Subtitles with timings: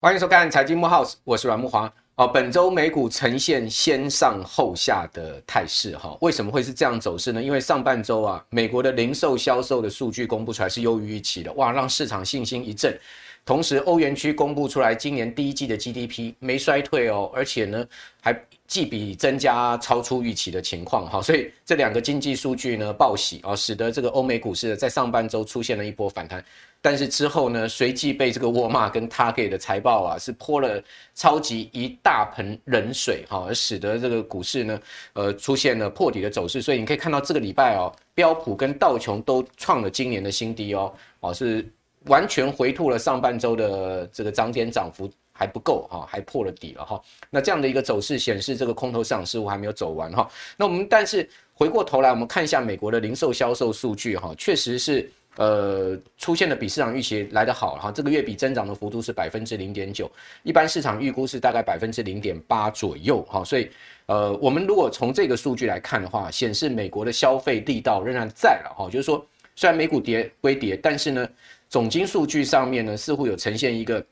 [0.00, 1.90] 欢迎收看财经木 house，我是阮木华。
[2.16, 7.42] 哦，本周美股呈现先上后下的态势，哈，为什么会是这样走势呢？
[7.42, 12.96] 因为上半周啊，美国的零售销售的数据公布出来是优于预期的，哇，让市场信心一振。
[13.44, 17.84] 同时，欧元区公布出来今年第一季的 GDP 没衰退哦，而且呢
[18.20, 18.32] 还
[18.74, 26.44] 季比增加超出预期的情况，哈，所以这两个经济数据呢报喜啊，使得这个欧美股市在上半周出现了一波反弹。
[26.82, 30.82] 但是之后呢，随即被这个沃尔玛跟 Target 的财报啊，是泼了
[31.14, 34.80] 超级一大盆冷水哈，而使得这个股市呢，
[35.12, 36.60] 呃，出现了破底的走势。
[36.60, 41.64] 所以你可以看到这个礼拜哦，标普跟道琼都创了今年的新低哦，哦，是
[42.06, 46.98] 完全回吐了上半周的这个涨点涨幅还不够哈，还破了底了哈。
[47.28, 50.26] 那这样的一个走势显示，这个空头市场似乎还没有走完哈。
[50.56, 55.10] 那我们但是回过头来，我们看一下美国的零售销售数据哈，确实是。
[55.36, 60.08] 呃，出现的比市场预期来得好哈，这个月比增长的幅度是百分之零点九，
[60.44, 63.68] 一般市场预估是大概百分之零点八左右哈，所以
[64.06, 69.26] 呃，我们如果从这个数据来看的话，显示美国的消费力道仍然在了哈，就是说
[69.56, 71.28] 虽然美股跌归跌，但是呢，
[71.68, 74.06] 总经数据上面呢似乎有呈现一个。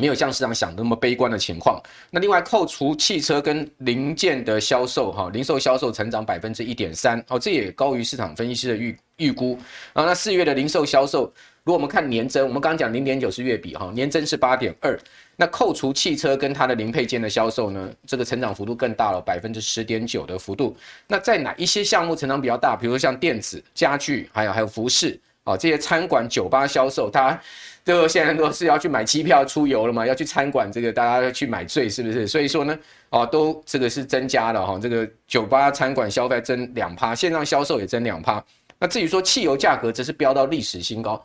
[0.00, 1.80] 没有像市场想的那么悲观的情况。
[2.10, 9.58] 那另外扣除汽车跟零件的销售，哈，零售销售成长百分之一点三，哦，这也高于市场分析师的预预估。
[9.92, 11.24] 然后那四月的零售销售，
[11.64, 14.98] 如果我们看年增，我们刚刚讲零点九是月比，哈，年增是八点二。
[15.36, 20.76] 那扣除汽车跟它的零配件的销售呢，这个成长幅度更大了，百分之十点九的幅度。
[21.06, 22.76] 那在哪一些项目成长比较大？
[22.76, 25.18] 比如说像电子、家具，还有还有服饰，
[25.50, 27.38] 啊，这些餐馆、酒吧销售，它。
[27.82, 32.26] 这个现在都是要去买机票出游了嘛，要去餐馆，这个大家要去买醉，是不是？
[32.28, 38.44] 所以说呢，哦，都这个是增加了哈，这个酒吧、餐馆消费增两趴，线上销售也增两趴。
[38.78, 41.20] 那至于说汽油价格，则是飙到历史新高。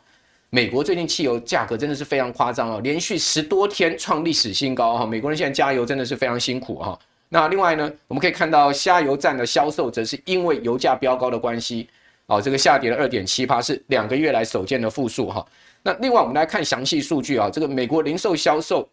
[0.49, 5.05] 美国最近汽油价格真的是非常夸张哦，连续十多天创历史新高哈。
[5.05, 6.97] 美国人现在加油真的是非常辛苦哈。
[7.27, 11.89] 那另外呢，我们可以看到加油站的销售，则是因为油价飙高的关系，
[12.27, 15.45] 哦，这个下跌了二点七趴，是两个月来首见的负数哈。
[15.83, 18.89] 那另外我们来看详细数据啊，这个美国零售销售，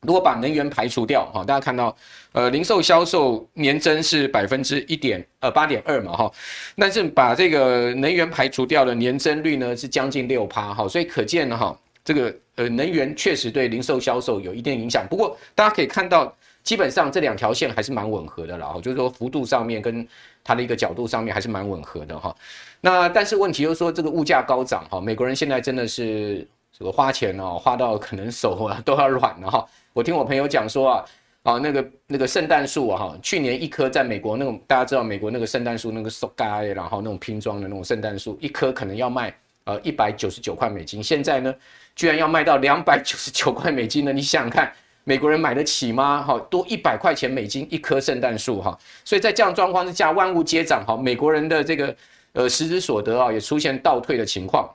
[0.00, 1.96] 如果把能源排除掉哈，大家看到，
[2.32, 6.32] 呃，零售销售年增是百分之一点呃八点二嘛哈，
[6.76, 15.06] 但是把这个能源排除掉的年增率呢是将近六趴哈，所以可见哈，这个呃能源确实对零售销售有一定影响。
[15.08, 16.34] 不过大家可以看到，
[16.64, 20.06] 基本上这两条线还是蛮吻合的啦，就是说幅度上面跟
[20.42, 22.34] 它的一个角度上面还是蛮吻合的哈。
[22.80, 29.66] 那但是问题就是说，这个物价高涨哈，美国人现在真的是这个花钱哦，花到可能手啊都要软了哈。
[29.92, 31.04] 我听我朋友讲说啊，
[31.42, 39.34] 啊那个那个圣诞树啊哈，去年一棵在美国那种大家知道美国那个圣诞树那个塑胶，然后那种拼装的那种圣诞树，一棵可能要卖
[39.64, 41.54] 呃一百九十九块美金，现在呢
[41.94, 44.72] 居然要卖到两百九十九块美金呢，你想想看，
[45.04, 46.22] 美国人买得起吗？
[46.22, 51.96] 哈，多一百块钱美金一棵圣诞树哈，所以在这样状况之下，万物皆涨哈，美国人的这个。
[52.32, 54.72] 呃，实质所得啊也出现倒退的情况，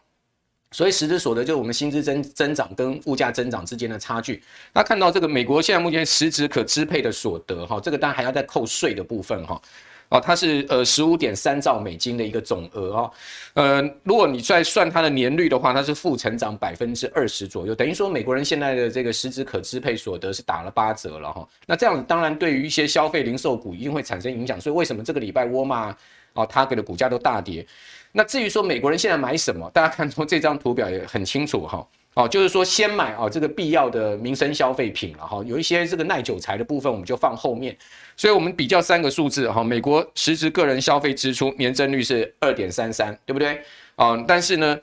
[0.71, 4.43] 所以实质所得就是我们薪资增增长跟物价增长之间的差距。
[4.73, 9.61] 那看到这个美国现在目前实质可支配的所得哈，这个当然还要再扣税的部分哈，
[10.09, 13.11] 哦，它是呃十五点三兆美金的一个总额哦，
[13.55, 21.47] 呃，如果你再算它的年率的话，它是负成长百分之二十左右，等于说美国人现在的这个实质可支配所得是打了八折了哈。
[21.65, 25.97] 那这样子当然对于一些消费零售股一定会产生影响，所以为什么这个礼拜沃尔玛？
[26.33, 27.65] 哦，他给的股价都大跌。
[28.11, 31.87] 那至于说美国人现在买什么，大家看从这张图表也很清楚哈。
[32.15, 35.41] 哦，就是说先买啊这个必要的民生消费品了哈。
[35.45, 37.75] 有一些这个耐久材的部分我们就放后面。
[38.17, 43.61] 所以我们比较三个数字哈，美国实质个人消费支出年增率是二点三三，对不对？
[43.95, 44.79] 啊，但是呢，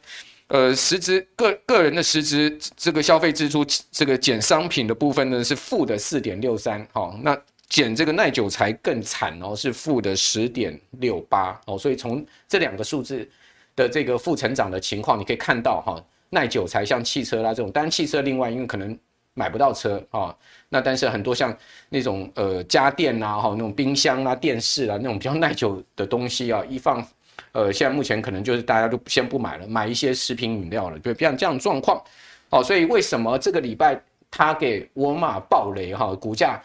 [0.48, 6.86] 呃，实质个个人的实质这个消费支出这个减商品的部分呢是负的四点六三。
[6.92, 7.38] 好，那。
[7.68, 13.26] 减这个耐久材更惨哦，是负的十点六八哦，所以从这两个数字
[13.74, 18.94] 的这个负成长的情况，你可以看到哈，耐久材像汽车啦这种，当然汽车另外因为可能
[19.34, 20.34] 买不到车啊，
[20.68, 21.56] 那但是很多像
[21.88, 27.06] 那种呃家电啊哈，那种冰箱啊、电视啊那种比较耐久的东西啊，一放
[27.52, 32.02] 呃现在目前可能就是大家都先不买了，买一些食品饮料了，就像这样状况
[32.50, 34.00] 哦，所以为什么这个礼拜
[34.30, 36.60] 他给沃尔玛暴雷哈，股价？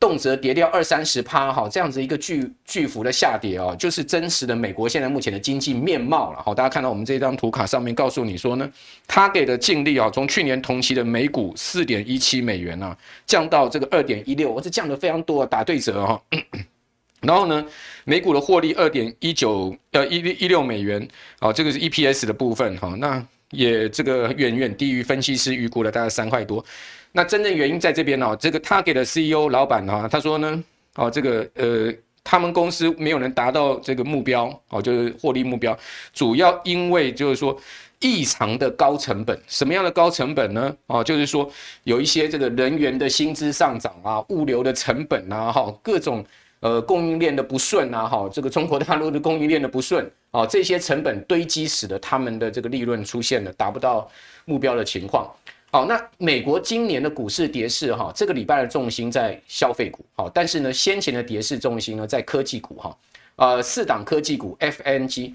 [0.00, 6.42] 动辄跌掉二三十趴哈，这样子一个巨巨幅的下跌哦，就是真实的美国现在目前的经济面貌了。
[6.42, 8.68] 好，大家看到我们这张图卡上面告诉你说呢，
[9.06, 16.20] 它给的净利啊，从去年同期的每股四点一七美元啊，降到这个二点一六，我这降的非常多，打对折哈。
[17.20, 17.62] 然后呢，
[18.04, 21.06] 每股的获利二点一九呃一一六美元，
[21.40, 26.64] 啊，这个是 EPS 的部分哈，那也这个远远低于分析师预估的大概三块多。
[27.12, 30.64] 那真正原因在这边哦，这个他给的 CEO 老板哈，他说呢，
[30.94, 31.92] 哦，这个呃，
[32.22, 35.76] 他们公司没有能达到这个目标，哦，就是获利目标，
[36.12, 37.58] 主要因为就是说
[38.00, 39.38] 异常的高成本。
[39.46, 40.76] 什么样的高成本呢？
[40.86, 41.50] 哦，就是说
[41.84, 46.24] 有一些这个人员的薪资上涨啊，物流的成本啊，哈，各种。
[46.62, 54.06] 呃，供应链的不顺啊，哈，这个中国大陆的供应链的不顺啊，这些成本堆积，使得他们的这个利润出现了达不到
[54.44, 55.26] 目标的情况。
[55.70, 62.98] 好，那美国今年的股市跌势哈，这个礼拜的重心在消费股，好，但是呢，先前的跌势重心呢在科技股哈，
[63.36, 65.34] 呃，四档科技股 FNG，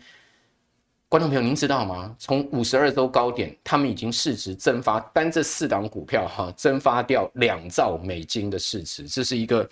[1.07, 2.15] 观众朋友您知道吗？
[2.19, 9.67] 从五十二周高点，他们已经市值蒸发，单这四档股票哈，蒸发掉两兆美金的市值，这是一个。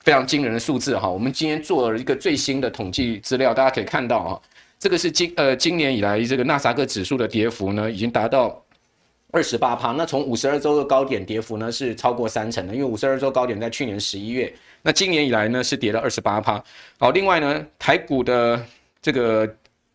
[0.00, 4.42] 非常惊人的数字哈，我们今天做了一个最新的统计资料，大家可以看到哈，
[4.78, 8.62] 这个是今呃今年以来这个纳斯克指数的跌幅呢，已经达到
[9.32, 9.92] 二十八趴。
[9.92, 14.52] 那从五十二周的高点跌幅呢是超过三成的，因为五十二周高点在去年十一月，
[14.82, 16.62] 那今年以来呢是跌了二十八趴。
[16.98, 18.64] 好，另外呢台股的
[19.00, 19.48] 这个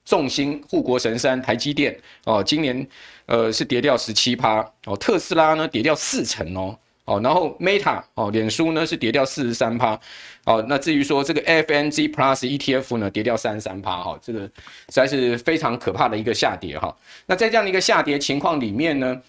[0.06, 2.88] 重心护国神山台积电哦，今年
[3.26, 6.78] 呃是跌掉十七趴哦，特斯拉呢跌掉四成哦。
[7.06, 10.00] 哦，然后 Meta 哦，脸书呢是跌掉四十三趴，
[10.46, 14.52] 哦，那至于说这个 FNG Plus ETF 呢跌掉三十三趴，哈，这个实
[14.90, 16.96] 在是非常可怕的一个下跌哈。
[17.26, 19.20] 那在这样的一个下跌情况里面呢，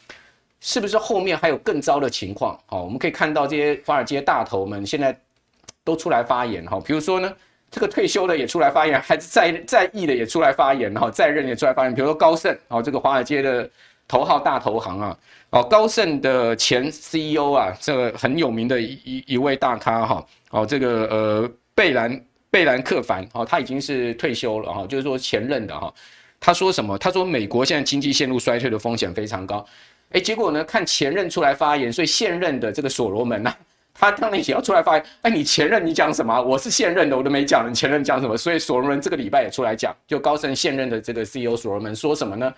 [0.60, 2.58] 是不是后面还有更糟的情况？
[2.68, 5.18] 哦，我们可以看到这些华尔街大头们现在
[5.82, 7.32] 都出来发言哈，比如说呢，
[7.70, 13.68] 这个退休的也出来发言，还是在在役的也出来发言，然后在任也出来发言，比如说高盛哦，这个华尔街的
[14.12, 15.16] 头号大投行啊。
[15.48, 25.92] 哦，高盛的前 CEO 啊，这个很有名的一一位大咖哈，哦，这个呃贝兰贝兰克凡，哦，他已经是退休了哈，就是说前任的哈，
[26.38, 26.98] 他说什么？
[26.98, 29.64] 他说美国现在经济陷入衰退的风险非常高，
[30.10, 33.54] 哎，结果呢，看前任出来发言，所以现任的这个所罗门呐，
[33.94, 36.38] 他当然也要出来发言，哎，你前任你讲什么？
[36.42, 38.36] 我是现任的，我都没讲，你前任讲什么？
[38.36, 42.52] 所以所罗门这个礼拜也出来讲，就高盛现任的这个 CEO 所罗门说什么呢？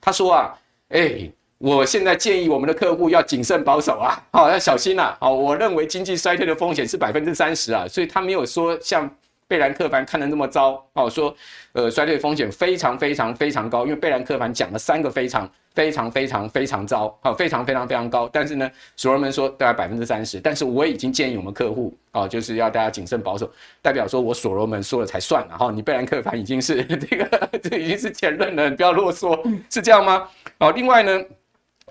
[0.00, 0.54] 他说啊，
[0.88, 1.30] 哎。
[1.60, 9.10] 我现在建议我们的客户要谨慎保守啊，好，要小心啊，好，我认为经济衰退的风险是百分之三十啊，所以他没有说像
[9.48, 11.34] 贝兰克凡看得那么糟，哦，说
[11.72, 23.50] 呃衰退风险非常非常非常高，因为贝兰克凡讲了三个非常非常非常非常糟，好，非常非常非常高，但是呢，所罗门说大概百分之三十，但是我已经建议我们客户哦，就是要大家谨慎保守，
[23.80, 29.42] 代表说我所罗门说了才算了哈，你贝兰克凡已经是 这个这已经是前任了，你不要啰嗦，
[29.72, 30.28] 是这样吗？
[30.58, 31.24] 好，另外呢。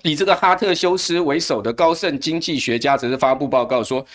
[0.04, 4.06] 以这个哈特修斯为首的高盛经济学家则是发布报告说，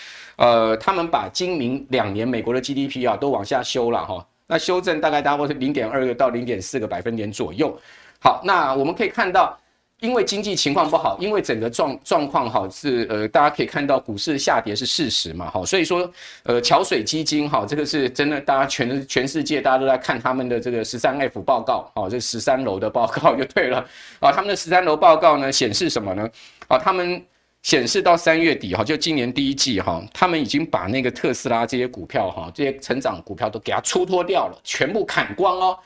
[0.42, 7.78] 呃，他们把今明两年美国的 GDP 啊都往下修了哈，那修正大概大概是零点二个到零点四个百分点左右。
[8.20, 9.56] 好，那我们可以看到。
[10.02, 16.10] 因为经济情况不好，因为整个状状况好是呃，大家可以看到股市下跌是事实嘛，好，所以说
[16.42, 23.78] 呃，桥水基金哈，这个是真的，大家全全世界大家都在看他们的这个十三 F 报告，哦，这十三楼的报告就对了，
[24.18, 26.28] 啊，他们的十三楼报告呢显示什么呢？
[26.66, 27.24] 啊，他们
[27.62, 35.78] 显示到三月底哈，就今年第一季哈，他们已经把那个特斯拉这些股票哈，这些成长股票都给它出脱掉了，全部砍光哦。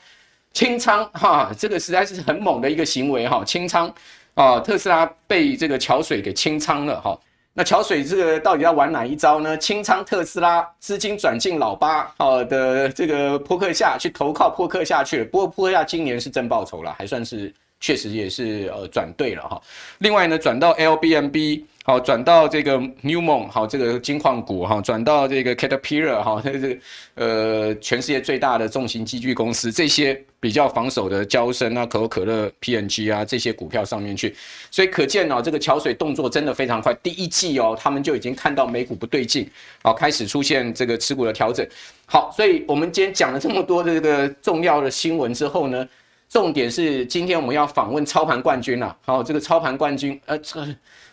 [0.53, 3.93] 清仓哈，这个实在是很猛的一个行为哈，清仓
[4.33, 7.19] 啊，特斯拉被这个桥水给清仓了哈。
[7.53, 9.57] 那桥水这个到底要玩哪一招呢？
[9.57, 15.25] 清仓特斯拉，资金转进老八好的这个波克下去投靠波克下去了。
[15.25, 19.61] 不过波克下今年是真报酬了，还算是确实也是呃转对了哈。
[19.99, 21.63] 另外呢，转到 LBMB。
[21.87, 26.77] 好，转到这个 Newmont，好，这个金矿股哈，转到这个 Caterpillar 哈，这是
[27.15, 34.35] 呃，全世界最大的重型机具公司，这些比较防守的交生啊、可口可乐、PNG 啊这些股票上面去，
[34.69, 36.93] 所以可见哦，这个桥水动作真的非常快。
[36.95, 39.49] 第一季哦，他们就已经看到美股不对劲，
[39.81, 41.65] 好，开始出现这个持股的调整。
[42.05, 45.87] 好，所以我们今天讲了这么多的这个重要的新闻之后呢，
[46.29, 48.97] 重点是今天我们要访问操盘冠军了。
[49.05, 50.67] 好，这个操盘冠军，呃，这。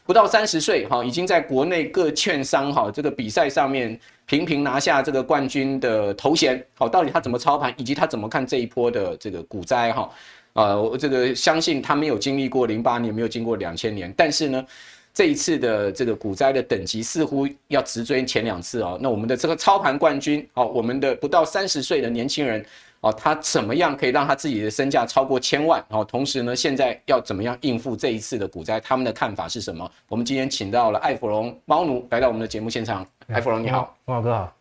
[0.06, 10.10] 不到三十岁，哈，已经在国内各券商哈这个比赛上面频频拿下这个冠军的头衔，好，到底他怎么操盘，以及他怎么看这一波的这个股灾，哈，
[10.52, 14.66] 啊，我这个相信他没有经历过零八年，没有经过两千年，但是呢，
[15.14, 18.98] 这一次的这个股灾的等级似乎要直追前两次哦。
[19.00, 22.62] 那我们的这个操盘冠军，好，我们的不到三十岁的年轻人。
[23.04, 25.84] 哦，他怎么样可以让他自己的身价超过千万？
[25.90, 28.80] 哦，同时呢，现在要怎么样应付这一次的股灾？
[28.80, 29.86] 他们的看法是什么？
[30.08, 33.06] 我们今天请到了艾弗隆猫奴来到我们的节目现场。
[33.28, 34.52] 艾弗隆你好，猫哥好。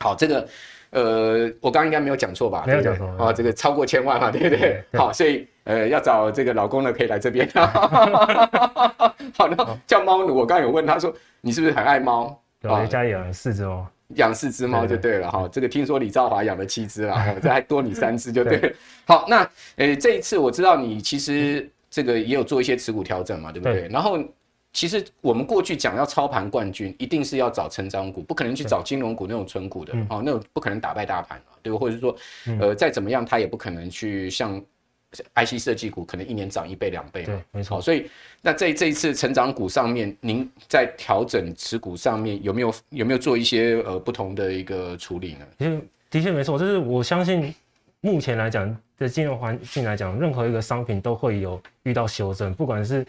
[0.00, 0.48] 好，这个
[0.90, 2.64] 呃，我刚刚应该没有讲错吧？
[2.66, 4.58] 没有讲错啊，这个超过千万嘛，对不对？
[4.58, 7.48] 对对好，所以呃，要找这个老公的可以来这边。
[7.54, 12.36] 好那，叫猫奴，我刚刚有问他说，你是不是很爱猫？
[12.60, 13.86] 对，我家养四只猫。
[14.16, 18.74] 养四只猫就对了哈，这个听说李兆华养了七只了， 这还多你三只就对
[19.06, 23.82] 好，那呃这一次我知道你其实这个也有做一些持股调整嘛，对不对？
[23.82, 24.18] 对然后
[24.72, 31.78] 其实我们过去讲要操盘冠军，一定是要找成长股，不可能去找金融股那种纯股的哦，那种不可能打败大盘对吧？
[31.78, 32.16] 或者是说
[32.60, 34.62] 呃再怎么样，他也不可能去像。
[35.34, 37.80] IC 设计股可能一年涨一倍两倍，对，没错。
[37.80, 38.10] 所以
[38.42, 45.46] 那在这一次成长股上面，您在调整持股上面有没有有没有做一些呃不同的一个处理呢？
[45.58, 45.80] 其实
[46.10, 47.54] 的确没错，就是我相信
[48.00, 53.06] 目前来讲的金融环境来讲，任何一个商品都会有遇到修正，不管是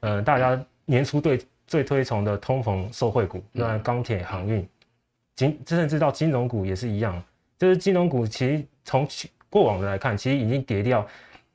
[0.00, 4.66] 呃大家年初对最推崇的通膨受惠股，那钢铁、航运、
[5.36, 7.22] 金甚至到金融股也是一样，
[7.58, 9.06] 就是金融股其实从
[9.48, 11.06] 过往的来看，其实已经跌掉。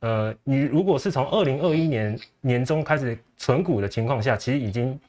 [0.05, 4.99] 呃，你如果是从二零二一年年中开始存股的情况下，其实已经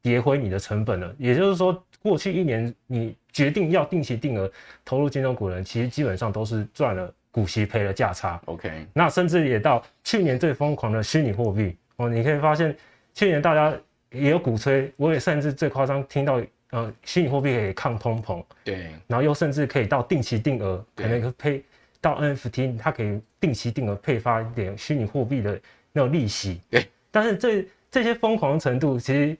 [0.00, 1.12] 跌回你的成本了。
[1.18, 4.48] 也就是说，过去一年你决定要定期定额
[4.84, 8.40] 投入金融股的人，其实基本上都是赚了股息，赔了价差。
[8.44, 12.76] OK，那甚至也到去年最疯狂的虚拟货币哦，你可以发现
[13.12, 13.76] 去年大家
[14.12, 21.60] 也有鼓吹，我也甚至最夸张听到呃，虚拟货币可以抗通膨，对，然后又甚至可以到定期定额，可能配。
[22.04, 25.58] 到 NFT，它可以定期定额配发一点虚拟货币的
[25.90, 26.60] 那种利息。
[26.68, 29.34] 对，但是这这些疯狂程度，其实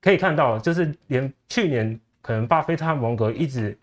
[0.00, 3.76] 可以看到，就是连去年可能巴菲特和蒙格一直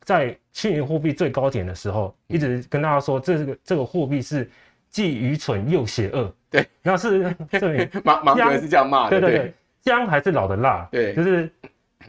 [0.00, 4.48] 在虚拟货币最高点的时候，一直跟大家说，这个这个货币是
[4.88, 6.34] 既愚蠢又邪恶。
[6.48, 9.20] 对，然后是 这里芒芒格是这样骂的。
[9.20, 10.88] 对对对，姜还是老的辣。
[10.90, 11.52] 对，就是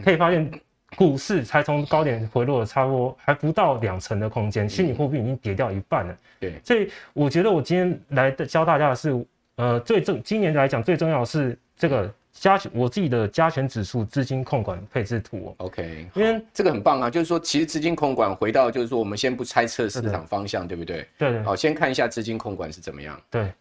[0.02, 0.50] 可以发现。
[0.96, 6.18] 股市才从高点回落了差不多还不到两成的空间，虚拟货币已经跌掉一半了。
[6.40, 15.54] 对，所以我觉得我今天来的教大家的是，呃，最重今年来讲最重要的是这个加权我自己的加权指数资金控管配置图。
[15.58, 21.08] OK，因为这个很棒啊，就是说其实资金控管回到就是说我们先不猜测市场方向，对不对？
[21.18, 21.44] 对对。
[21.44, 23.22] 好，先看一下资金控管是怎么样。
[23.30, 23.52] 对，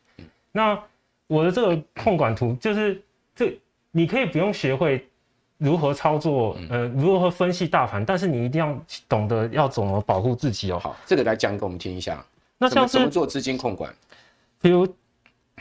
[0.51, 0.79] 那
[1.27, 3.03] 我的这个控管图就是
[3.35, 3.59] 这
[3.91, 5.08] 你可以不用学会。
[5.59, 6.57] 如何操作？
[6.71, 8.05] 呃，如何分析大盘？
[8.05, 8.77] 但是你一定要
[9.09, 10.79] 懂得要怎么保护自己哦。
[10.79, 12.25] 好，这个来讲给我们听一下。
[12.57, 13.93] 那像是怎么做资金控管？
[14.61, 14.87] 比如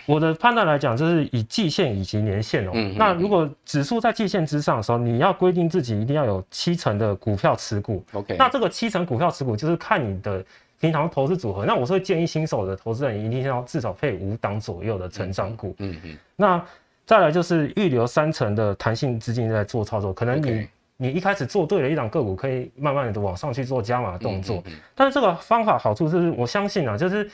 [0.06, 2.72] 我的判断来讲，就是以季线以及年线哦。
[2.74, 2.96] 嗯。
[2.98, 8.04] 那如果指数在季线之上的时候，你要规定自己一定要有七成的股票持股。
[8.14, 8.36] OK。
[8.38, 10.46] 那这个七成股票持股就是看你的
[10.80, 11.66] 平常投资组合。
[11.66, 15.76] 那我是会建议新手的投资人一定要至少配五档左右的成长股。
[15.80, 16.18] 嗯嗯。
[16.36, 16.64] 那
[17.08, 20.68] 再来就是预留三成的弹性资金在做操作，可能你 Okay.
[20.98, 24.58] 你一开始做对了一档个股，可以慢慢的往上去做加码的动作。
[24.58, 27.30] 嗯嗯嗯，但是这个方法好处就是，我相信啊，就是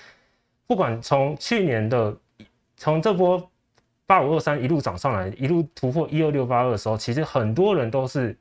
[0.67, 2.15] 不管从去年的
[2.77, 3.41] 从这波
[4.05, 8.37] 八五二三一路涨上来，一路突破一二六八二的时候，其实很多人都是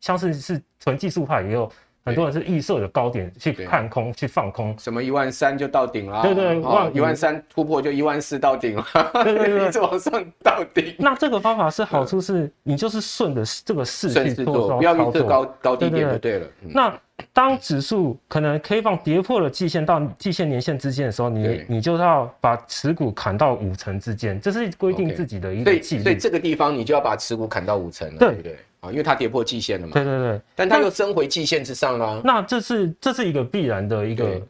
[0.00, 1.70] 像是是纯技术派也有。
[2.04, 6.58] 很多人是预设的高点去看空，去放空，什么一万三就到顶了，对对，
[6.94, 8.84] 一万三突破就一万四到顶了，
[9.24, 10.94] 对对对， 一直往上到顶。
[10.98, 16.46] 那这个方法是好处是，你就是顺着这个势去做，不要预测高高低点就对了。
[16.62, 16.98] 那
[17.32, 26.02] 当指数可能 K 棒跌破了季线到季线年线之间的时候，你你就要把持股砍到五成之间，这是规定自己的一个纪律。
[26.02, 28.58] 所以这个地方你就要把持股砍到五成了，对不对？
[28.80, 29.92] 啊，因为它跌破季线了嘛。
[29.92, 32.20] 对对对，但它又升回季线之上了。
[32.24, 34.40] 那这是这是一个必然的一个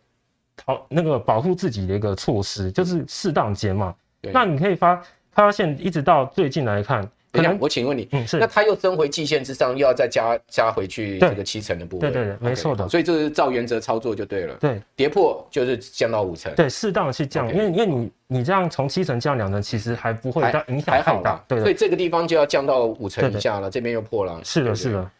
[0.65, 3.95] 好那个保护自己的一个措施，就是适当减码。
[4.33, 7.09] 那你可以发发现，一直到最近来看。
[7.33, 25.11] 可能我请问你，嗯，是，那它又升回季线之上，又要再加加回去这个七成的部分，对对对，没错的，所以这是照原则操作就对了，对，跌破就是降到五成，对，适当的去降，因为因为你你这样从七成降两成，其实还不会影响太大，对，所以这个地方就要降到五成以下了，这边又破了，是的，是的，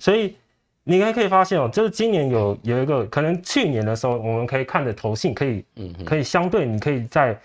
[0.00, 0.34] 所以
[0.82, 7.38] 你还可以发现哦，就是今年有有一个可能去年的时候，我们可以看的投信可以，嗯，可以相对你可以在。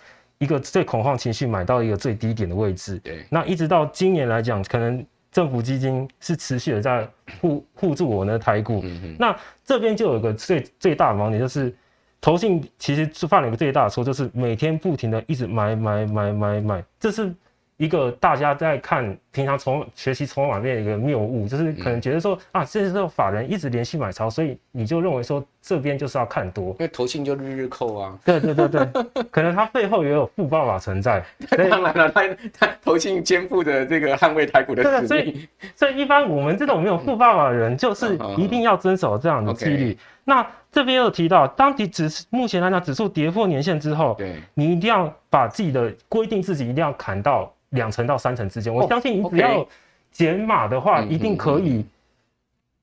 [0.43, 7.07] 一个最恐慌情绪买到一个最低点的位置，对，那一直到今年来讲，可能政府基金是持续的在
[7.39, 8.83] 护护住我们的台股，
[9.17, 11.73] 那这边就有一个最最大的盲点，就是
[12.19, 17.33] 投信其实犯了一个最大的错，就是每天不停的一直买买买买买，这是
[17.77, 28.17] 一个大家在看平常从学习筹码面的一个谬误，就是可能觉得说、嗯、啊，这时候法人一直连续买超，所以你就认为说这边就是要看多，因为投信就日日扣啊。
[28.23, 28.87] 对对对对，
[29.31, 31.23] 可能它背后也有富爸爸存在。
[31.49, 32.21] 当然了，他
[32.59, 35.07] 他投信肩负的这个捍卫台股的使命。
[35.07, 39.97] 所以所以一般我们这种没有富爸爸的人，就是一定要遵守这样的纪律。
[40.25, 47.49] 那这边有提到，当你指目前来讲指数跌破年线之后，对，你一定要把自己的规定自己一定要砍到。
[47.73, 49.67] 两成到三成之间，我相信你只要
[50.11, 51.83] 减码的话，一定可以。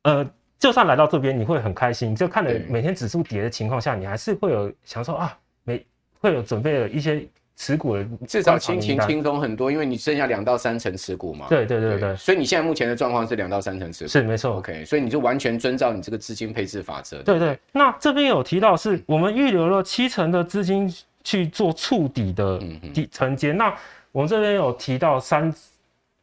[0.03, 0.29] 呃，
[0.59, 2.13] 就算来到这边，你会很开心。
[2.13, 5.87] 就看着每天指数跌的情况下，你还是会有想说啊，每
[6.21, 7.25] 会有准备了一些
[7.61, 11.45] 持股的，至少心情轻松很多，因为你剩下两到三成持股嘛。
[11.51, 12.17] 对对对对。
[12.17, 14.57] 所以你现在目前的状况是两到三成持股，是没错。
[14.57, 17.23] OK，所以你就完全遵照你这个资金配置法则。
[17.23, 17.59] 对对。
[17.73, 20.91] 那这边有提到是我们预留了七成的资金
[21.23, 22.59] 去做触底的
[22.95, 23.75] 底承接，那。
[24.13, 25.55] 我们这边有提到三，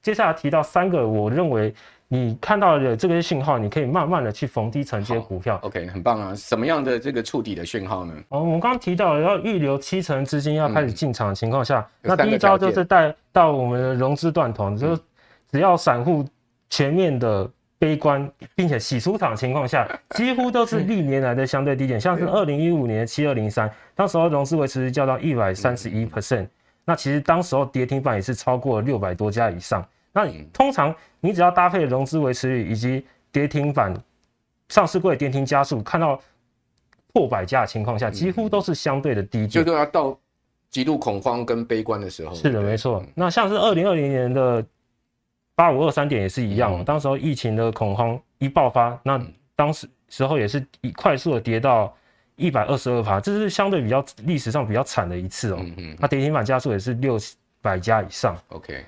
[0.01, 1.73] 接下来提到三个，我认为
[2.09, 5.59] 你看到的这个信号，你可以慢慢的去逢低承接股票。
[5.63, 6.33] OK，很棒啊！
[6.33, 8.13] 什么样的这个触底的讯号呢？
[8.29, 15.01] 哦，我们刚刚提到要预留七成资金要开始进场的情况下，嗯、那第一招就是带到我们的融资断头，嗯、就是
[15.51, 16.25] 只要散户
[16.69, 19.85] 全面的悲观，并且洗出场的情况下，
[20.15, 26.47] 几乎都是历年来的相对低点，像是二零一五年七二零三，当时候融资维持降到一百三十一 percent。
[26.85, 29.85] 那其实当时候跌停板也是超过六百多家以上。
[30.25, 33.93] 那通常你只要搭配融资维持率以及跌停板
[34.69, 36.19] 上市柜跌停加速，看到
[37.13, 39.49] 破百家的情况下，几乎都是相对的低点。
[39.49, 40.17] 就是要到
[40.69, 42.33] 极度恐慌跟悲观的时候。
[42.33, 43.03] 是的，没错。
[43.13, 44.65] 那像是二零二零年的
[45.53, 49.21] 八五二三点也是一样，当时候疫情的恐慌一爆发，那
[49.55, 51.95] 当时时候也是以快速的跌到。
[52.39, 55.57] 一百二十二趴，这是相对比较历史上比较惨的一次哦。
[55.59, 55.97] 嗯嗯。
[55.99, 57.17] 它跌停板加速也是六
[57.63, 58.37] 百家以上。
[58.49, 58.85] OK，好，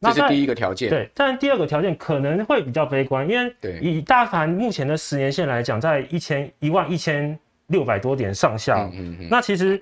[0.00, 0.88] 这是第一个条件。
[0.88, 8.88] 对，但第二个条件可能会比较悲观，因为以大盘目前的十年线来讲，在一千一万一千六百多点上下。
[8.94, 9.28] 嗯嗯。
[9.30, 9.80] 那其实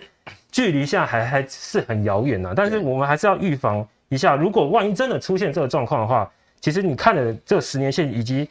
[0.51, 2.53] 距离现在还还是很遥远呐。
[2.57, 8.49] 但是我们还是要预防一下，如果万一真的出现这个状况的话，其实你看的这十年线以及。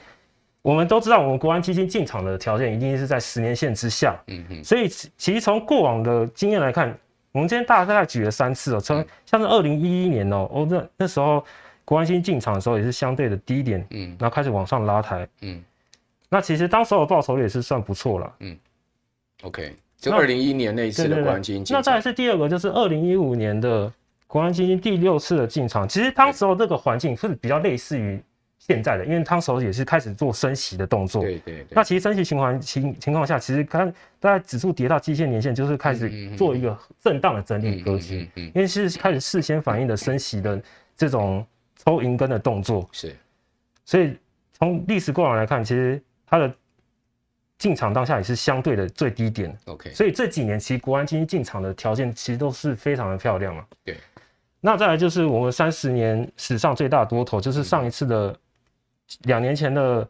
[0.63, 4.19] 我们都知道，我们国安基金进场的条件一定是在十年线之下。
[4.27, 4.61] 嗯嗯。
[4.61, 6.93] 所以，其实从过往的经验来看，
[7.37, 8.79] 我们今天大概举了三次哦。
[8.79, 11.45] 从像是二零一一年哦，哦那那时候
[11.85, 15.63] 国安基金进场的时候也是相对的低点，嗯，然后开始往上拉抬，嗯。
[16.29, 18.57] 那其实当时候的报酬率也是算不错了，嗯。
[19.43, 21.65] OK，就二零一一年那一次的国安基金。
[21.69, 23.93] 那再来是第二个，就是二零一五年的
[24.25, 25.87] 国安基金第六次的进场。
[25.87, 28.19] 其实当时候这个环境是比较类似于。
[28.59, 31.67] 现在的，因为汤手也是开始做升息的动作，对对对。
[31.69, 33.89] 那其实升息循环情情况下，其实看
[34.19, 40.61] 大概指数跌到基线年限，就是开始做一个震荡的整理格局，嗯嗯因为是开始事先反映的升息的
[40.97, 41.45] 这种
[41.77, 43.15] 抽银根的动作，是。
[43.85, 44.17] 所以
[44.51, 46.53] 从历史过往来看，其实它的
[47.57, 49.93] 进场当下也是相对的最低点，OK。
[49.93, 53.95] 所以这几年其实国安基金进场的条件其实都是非常的漂亮嘛，对。
[54.59, 58.37] 那再来就是我们三十年史上最大的多头，就是上一次的。
[59.23, 60.07] 两年前的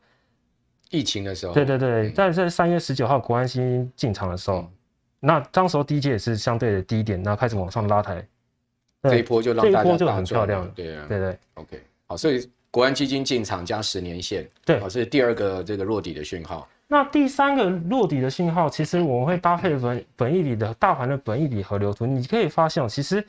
[0.90, 4.70] 疫情的时候，对对对，在在三月十九号国安基金进场的时候，
[5.20, 8.26] 那当时候低阶也是相对的低点，然后开始往上拉抬，
[9.04, 16.68] 这一波就让大家这一波就很漂亮，对啊，对对，OK，好，所以国安基金进场加十年线，对，好，这是第二个这个落底的讯号。
[16.90, 23.22] 那第三个落底的信号，其实我们会搭配本本益比的大盘的本益比河流图，你可以发现，其实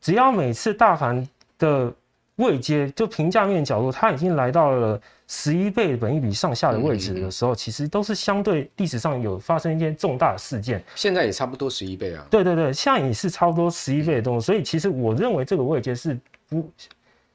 [0.00, 1.24] 只要每次大盘
[1.56, 1.94] 的
[2.36, 10.84] 位阶就评价面角度，它已经来到了十一倍本益比上下的位置的时候，其实都是相对历史上有发生一件重大的事件。
[10.94, 12.26] 现在也差不多十一倍啊。
[12.30, 14.40] 对对对，现在也是差不多十一倍的动作。
[14.40, 16.70] 所以其实我认为这个位阶是不，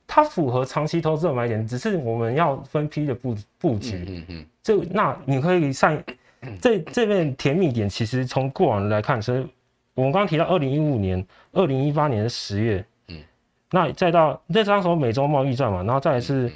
[0.06, 4.06] 它符合长期投资的买点，只是我们要分批的布布局。
[4.08, 4.46] 嗯嗯。
[4.62, 6.00] 就那你可以上
[6.62, 9.40] 这这边甜蜜点，其实从过往来看，所以
[9.96, 12.86] 我们刚刚提到二零一五年、二零一八年的十月。
[13.74, 16.52] 那再到那当时候美洲贸易战嘛，然后再来是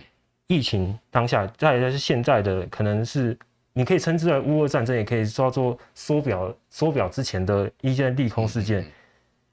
[0.47, 3.37] 疫情当下，再来是现在的可能是
[3.71, 8.85] 你可以称之为乌俄战争，也可以叫做缩表缩表之前的一件利空事件。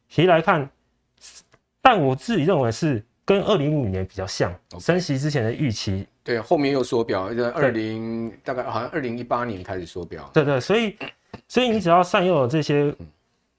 [0.09, 0.69] 其实来看，
[1.81, 6.07] 但我自己认为是跟二零一五年比较像，升息之前的预期。
[6.25, 10.29] 对，后面又缩表，二零大概好像二零一八年开始缩表。
[10.35, 10.97] 对对，所以
[11.47, 12.93] 所以你只要善用了这些，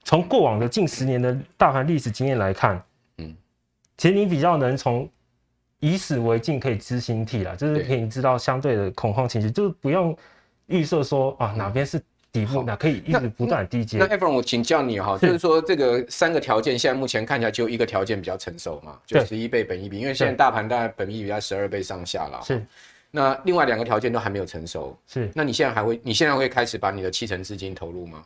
[0.04, 2.82] 从过往的近十年的大盘历史经验来看。
[3.96, 5.08] 其实你比较能从
[5.80, 10.16] 以史为镜，可以知兴替啦，就是可以知道相对的恐慌情绪，就是不用
[10.66, 12.00] 预设说啊哪边是
[12.32, 13.98] 底部，那可以一直不断低接。
[13.98, 22.40] 那 Efron，我请教你哈，就是说这个三个条件，现在目前看起来就一个条件比较成熟嘛，就十一倍本益比，因为现在大盘大概本益比在十二倍上下了。
[22.42, 22.64] 是。
[23.10, 24.98] 那另外两个条件都还没有成熟。
[25.06, 25.30] 是。
[25.34, 28.24] 那你现在还会，你现在会开始把你的七成资金投入吗？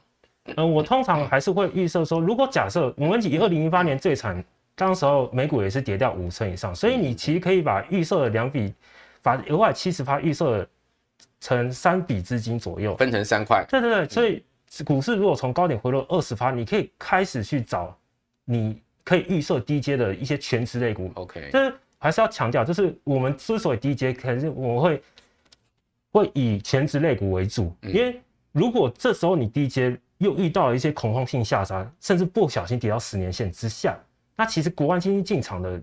[0.56, 4.42] 呃，我通常还是会预设说，如果假设我们以二零一八年最惨，
[4.78, 8.72] 当时候美股也是跌掉五成以上，所以你其实可以把预设的两笔，
[9.20, 10.64] 把额外七十趴预设
[11.40, 13.66] 成三笔资金左右，分成三块。
[13.68, 14.44] 对对对，所以
[14.84, 17.92] 股市如果从高点回落二十趴，你可以开始去找
[18.44, 21.10] 你可以预设低阶的一些全值类股。
[21.14, 25.02] OK，就是还是要强调，就是我们之所以低阶，可能是我们会
[26.12, 28.20] 会以全值类股为主，因为
[28.52, 33.98] 如果这时候你低阶又遇到了一些恐慌性下杀，甚至不小心跌到十年线之下，
[34.38, 35.78] 那其实国安基金进场的。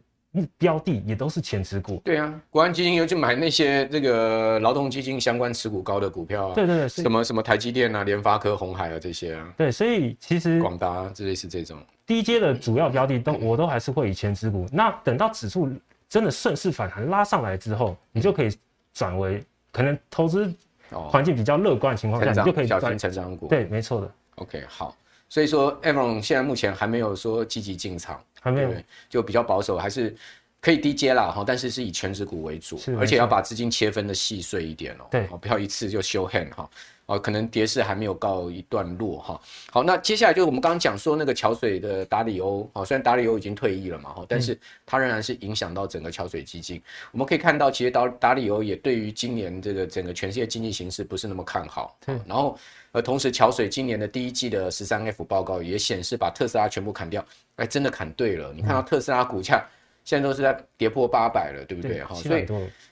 [0.57, 14.67] 标的也都是前持股，对啊，国安基金又去买那些这个劳动基金相关持股高的股票啊，对对对，什么什么台积电啊、联发科、红海啊这些啊，对，所以其实广达之类是这种低阶的主要标的都我都还是会以前持股。
[14.73, 15.71] 那等到指数
[16.09, 18.53] 真的顺势反弹拉上来之后，你就可以
[18.93, 19.41] 转为
[19.71, 20.53] 可能投资
[20.89, 23.47] 环境比较乐观的情况下，你就可以小型成长股。
[23.47, 24.11] 对，没错的。
[24.35, 24.93] OK，好，
[25.29, 28.23] 所以说 Efron 现在目前还没有说积极进场。
[28.45, 28.71] 还没有，
[29.09, 30.15] 就比较保守，还是
[30.61, 36.69] 可以低接啦哈，但是是以全值股为主，而且要把资金切分的细碎一点哦，对，不要一次就 show hand 哈，
[37.07, 39.41] 哦，可能跌势还没有告一段落哈。
[39.71, 46.79] 好，那接下来就是我们刚刚讲说那个桥水的达里欧，哦，虽然达里欧已经退役了嘛哈，但是它仍然是影响到整个桥水基金。
[47.11, 52.55] 我们可以看到，其实达达里欧也对于今年这个整个全世界经济形势不是那么看好，对，然后。
[52.95, 57.23] 而同时，桥水今年的第一季的十三 F 报告也显示，把特斯拉全部砍掉，
[57.57, 58.53] 哎，真的砍对了。
[58.53, 59.61] 你看到特斯拉股价
[60.05, 62.01] 现在都是在跌破八百了，对不对？
[62.01, 62.47] 哈，所以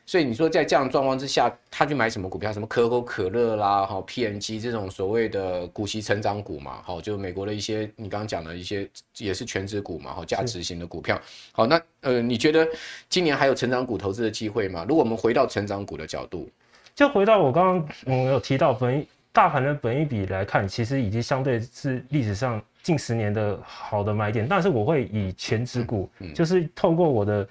[0.06, 2.52] 所以你说在这样状况之下，他去买什么股票？
[2.52, 8.86] 什么可口可乐啦，哈，P&G 这种所谓的股息成长股嘛，好，就美国的一些你刚刚讲的一些
[9.20, 11.18] 也是全值股嘛，好，价值型的股票。
[11.54, 12.68] 好，那呃，你觉得
[13.08, 14.86] 今年还有成长股投资的机会吗？
[14.90, 16.50] 如果我们回到成长股的角度，
[16.94, 19.08] 就回到我刚刚我有提到本。
[19.34, 24.48] 大盘的本益比来看，其实已经相对是历史上近十年的好的买点。
[24.48, 27.46] 但是我会以前指股，就是透过我的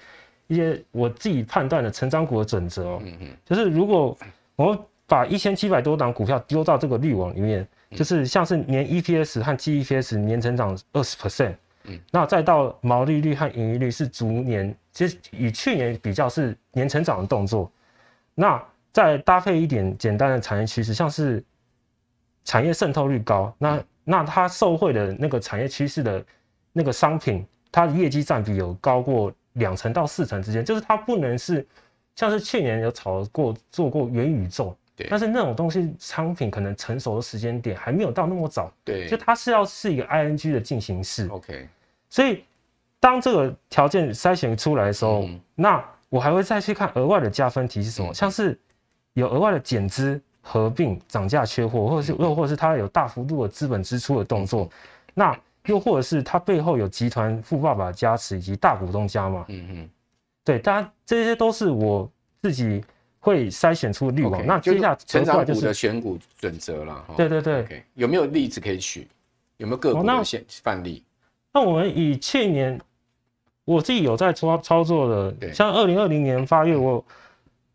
[0.47, 3.03] 一些我自己判断的成长股的准则哦，
[3.45, 4.17] 就是如果
[4.55, 17.71] 我把一千七百多档股票丢到这个滤网里面，就是像是年 EPS 和 GEPS 年成长二十 percent，嗯那再到毛利率和盈利率是逐年，其实与去年比较是年成长的动作。
[18.35, 21.43] 那再搭配一点简单的产业趋势，像是
[22.45, 26.25] 产业渗透率高，那那它受惠的那个产业趋势的
[26.73, 31.65] 那个商品，它的业绩占比有高过两成到四成之间，就是它不能是
[32.17, 41.69] 像是去年有炒过做过元宇宙，对，但是那种东西商品可能成熟的时间点还没有到那么早，对，就它是要是一个 ING 的进行式，OK，
[42.11, 42.43] 所以
[42.99, 48.59] 当这个条件筛选出来的时候，嗯、那我还会再去看额外的加分题是什么，嗯、像是
[49.13, 50.21] 有额外的减资。
[50.43, 54.69] 合并、涨价、缺货，或者是又或者是它有大幅度的资本支出的动作，
[55.15, 59.91] 那又或者是它背后有集团富爸爸加持以及大股东加码，嗯嗯，
[60.45, 62.11] 对，当然这些都是我
[62.43, 62.85] 自己
[63.21, 64.43] 会筛选出滤网。
[64.43, 69.07] Okay, 那接下来成长股的选股准则了，对对对，okay, 有没有例子可以取？
[69.59, 71.05] 有没有个股的现范例？
[71.53, 72.81] 那我们以去年
[73.65, 77.05] 我自己有在操操作的，像二零二零年八月我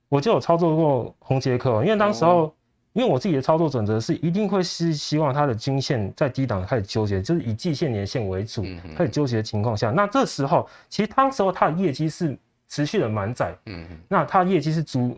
[0.10, 2.54] 我就有操作过红捷克，因为当时候。
[2.98, 12.36] 因为我自己的操作准则是一定会是希望它的均线在低档开始纠结，就是以季线、年线为主开始纠结的情况下，那这时候其实当时候它的业绩是
[12.68, 15.16] 持续的满载，嗯，那它业绩是逐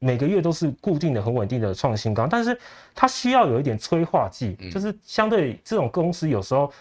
[0.00, 2.58] 每个月都是固定的、很稳定的创新高，但是
[2.96, 6.72] 它需要有一点催化剂，就是相对这种公司有时候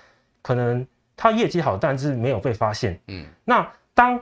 [0.41, 0.83] 可能
[1.15, 4.19] 它业绩好，但是没有被发现，嗯，那当。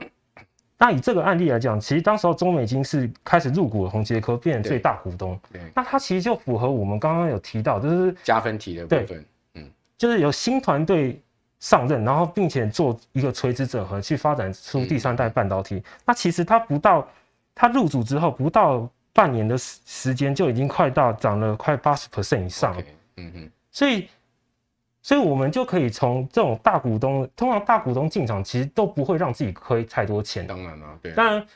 [0.80, 5.36] 那以这个案例来讲，其实当时候中美金是开始入股了宏捷科，变成最大股东。
[5.52, 9.24] 对，那它其实就符合我们刚刚有提到，就是加分题的部分。
[9.54, 11.20] 嗯，就是由新团队
[11.58, 15.74] 上任，然后并且做一个垂直整合，去发展出第三代半导体。
[15.74, 17.04] 嗯、那其实它不到，
[17.56, 22.76] 它入主之后不到半年的时时间，就已经快到涨了快八十 percent 以上。
[23.16, 24.08] 嗯哼，所以。
[25.08, 30.46] 所以，我们就可以从这种大股东，通常大股东进场，其实都不会让自己亏太多钱。
[30.46, 31.12] 当然了，对。
[31.12, 31.46] 当然，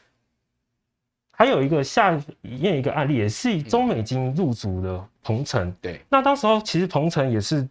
[1.33, 5.71] 还有一个下面一个案例，也是中美金入主的鹏程。
[5.83, 6.01] 对。
[6.09, 7.69] 那当时候，其实鹏城也是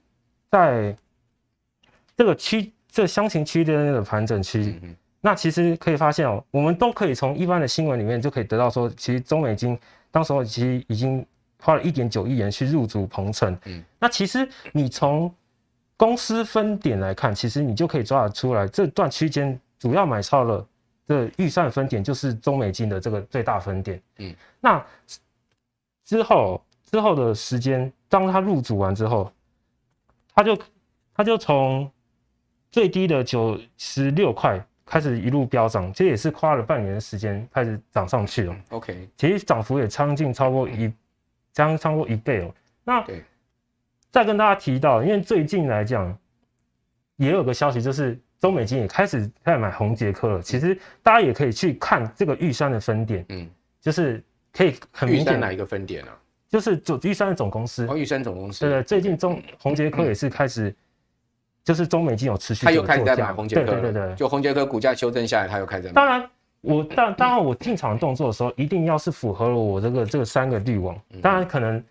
[0.51, 0.95] 在
[2.15, 4.79] 这个区，这箱型区的那个盘整区。
[5.19, 9.75] 那其实可以发现哦，我们都可以从一般的新闻里面就可以得到说，其实中美金
[10.11, 11.25] 当时候其实已经
[11.59, 13.57] 花了一点九亿元去入主鹏城。
[13.65, 15.33] 嗯，那其实你从
[16.01, 20.67] 公司分点来看，其实你就可以抓得出来，这段区间主要买超了
[21.05, 24.01] 的预算分点就是中美金的这个最大分点。
[24.17, 24.83] 嗯，那
[26.03, 26.59] 之后
[26.89, 29.31] 之后的时间，当他入主完之后，
[30.33, 30.57] 他就
[31.13, 31.87] 他就从
[32.71, 34.59] 最低的九十六块。
[34.83, 38.55] 开始一路飙涨，这也是花了半年的时间开始涨上去了。
[38.71, 40.91] OK，其实涨幅也将近超过一，
[41.53, 42.53] 将超过一倍哦。
[42.83, 43.01] 那
[44.11, 46.15] 再跟大家提到，因为最近来讲，
[47.15, 50.41] 也有个消息，就是中美金也开始在买红捷克了。
[50.41, 56.09] 其实大家也可以去看这个玉山的分点，嗯，就是可以很明显哪一个分点啊？
[56.49, 58.59] 就是总玉山的总公司，哦，玉山总公司。
[58.61, 60.75] 对对，最近中红杰克也是开始。
[61.63, 65.89] 就是中美金有持续，他又开始在买红捷克，对对对对，就红捷克股价修正下来，他又开始。
[65.89, 66.27] 当然，
[66.61, 70.99] 我当当然我进场动作的时候，一定要是符合了我这个这个三个滤网。
[71.21, 71.81] 当然，可能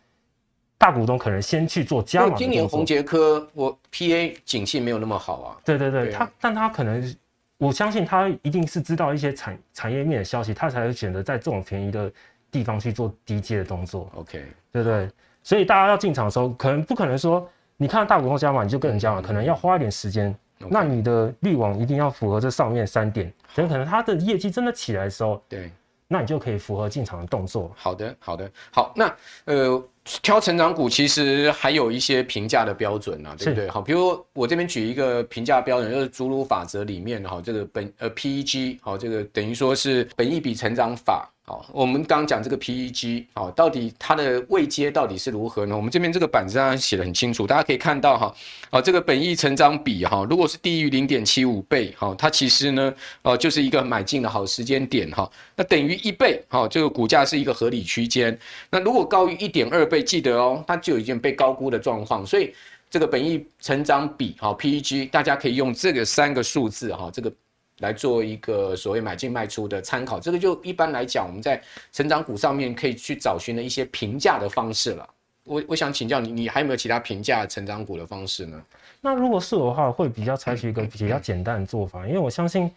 [0.81, 2.35] 大股东可能先去做加码。
[2.39, 5.57] 今年宏杰科我 PA 景气没有那么好啊。
[5.63, 7.17] 对对对，他但他可能，
[7.59, 12.11] 我相信他一定是知道一些产产业面的消息，他才会选择在这种便宜的
[12.51, 14.11] 地方去做低阶的动作。
[14.15, 15.11] OK，对对，
[15.43, 17.47] 所以大家要进场的时候，可能不可能说。
[17.83, 20.35] 你看大股东加码，你就跟人加码，可能要花一点时间。
[20.69, 25.73] 那你的滤网一定要符合这上面三点，等可能它的业绩真的起来的时候，对，
[26.07, 27.73] 那你就可以符合进场的动作。
[27.75, 28.93] 好的，好的，好。
[28.95, 29.17] 那
[29.47, 29.83] 呃，
[30.23, 33.69] 挑成长股其实还有一些评价的标准啊，对不对？
[33.69, 41.29] 好，比如我这边举一个评价标准，就是祖鲁法则里面哈，这个本呃 PEG 好，这个等于说是本益比成长法。
[41.51, 45.77] 好，我们刚刚讲这个 PEG，好，到底它的位阶到底是如何呢？
[45.77, 48.33] 我们这边这个板子上写得很清楚，大家可以看到哈，
[48.71, 55.29] 啊，这个本益成长比哈，如果是低于零点七五倍，哈，它其实呢，呃，就是一个买进的好时间点哈。
[55.57, 58.39] 那等于一倍，哈，这个股价是一个合理区间。
[58.71, 62.25] 那如果高于一点二倍，记得哦，它就已经被高估的状况。
[62.25, 62.55] 所以
[62.89, 67.33] 这个本益成长比，哈，PEG，大家可以用这个三个数字，哈，这个。
[67.81, 71.61] 来做一个所谓买进卖出的参考，这个就一般来讲，我们在
[71.93, 75.09] 成长股上面可以去找寻的一些评价的方式了。
[75.45, 78.63] 我我想请教你，你还有没有其他评价成长股的方式呢？
[79.01, 82.71] 那如果是我的话，会比较采取一个比较简单的做法，因为我相信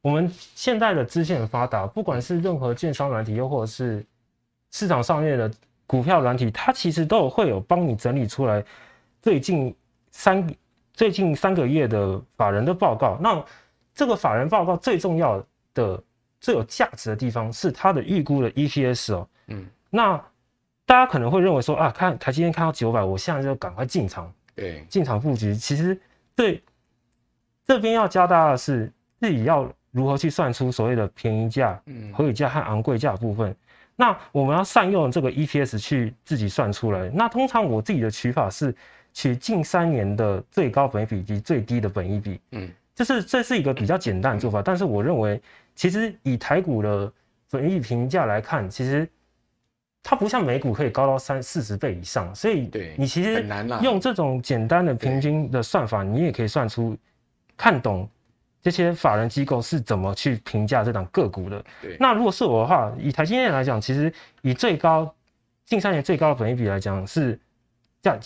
[0.00, 4.04] 我们现在的资讯发达，不管是任何券商软体，又或者是
[4.70, 5.50] 市场上面的
[5.86, 8.64] 股票软体，它其实都有会有帮你整理出来
[9.20, 9.74] 最近
[10.12, 10.46] 三
[10.94, 13.18] 最近三个月的法人的报告。
[13.20, 13.44] 那
[13.94, 16.02] 这个法人报告最重要的、
[16.40, 19.28] 最有价值的地方是它的预估的 EPS 哦。
[19.48, 20.16] 嗯，那
[20.86, 25.54] 大家可能会认为说啊，看台积电看到九百，我现在就赶快进场，对，进场布局。
[25.54, 25.98] 其实
[26.34, 26.62] 对
[27.64, 31.80] 这边要教大家的是自己要如何去算出所谓的便宜价、
[32.12, 33.54] 合理价和昂贵价部分。
[33.94, 37.10] 那我们要善用这个 EPS 去自己算出来。
[37.10, 38.74] 那通常我自己的取法是
[39.12, 42.40] 取近三年的最高本益比及最低的本益比。
[42.52, 42.70] 嗯。
[42.94, 45.40] 就是这是一个比较简单的做法，但是我认为，
[45.74, 47.10] 其实以台股的
[47.50, 49.08] 本益评价来看，其实
[50.02, 53.46] 它不像美股可以高到三四十倍以上，所以你其实
[53.82, 56.94] 用这种简单的平均的算法，你也可以算出
[57.56, 58.06] 看懂
[58.60, 61.64] 这些法人机构是怎么去评价这档个股的。
[61.98, 65.12] 那如果是我的话，以台积电来讲，其实以最高
[65.64, 67.40] 近三年最高的本益比来讲是
[68.02, 68.20] 这样，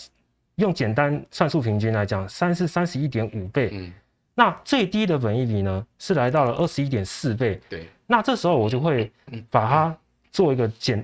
[0.55, 3.69] 用简单算术平均来讲，三是三十一点五倍。
[3.71, 3.93] 嗯
[4.39, 7.59] 那最低的本益比呢，是来到了二十一点四倍。
[7.67, 9.11] 对，那这时候我就会
[9.49, 9.97] 把它
[10.31, 11.03] 做一个减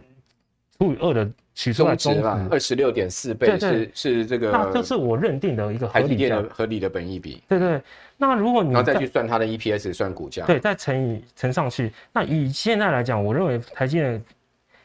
[0.77, 7.41] 除以二的取出来中值吧，二十六点四倍是是这个，那这是我认定的一个合理的合理的本益比。
[7.47, 7.81] 对对，
[8.17, 11.91] 那如果你然后再去算它的 EPS，算股价，对，再乘以乘上去。
[12.11, 14.23] 那以现在来讲，我认为台积电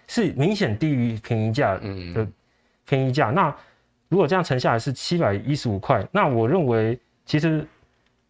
[0.07, 2.27] 是明显低于平宜价的
[2.87, 3.29] 平宜价。
[3.29, 3.55] 那
[4.09, 7.63] 如果这样乘下来是七百一十五块，那我认为其实。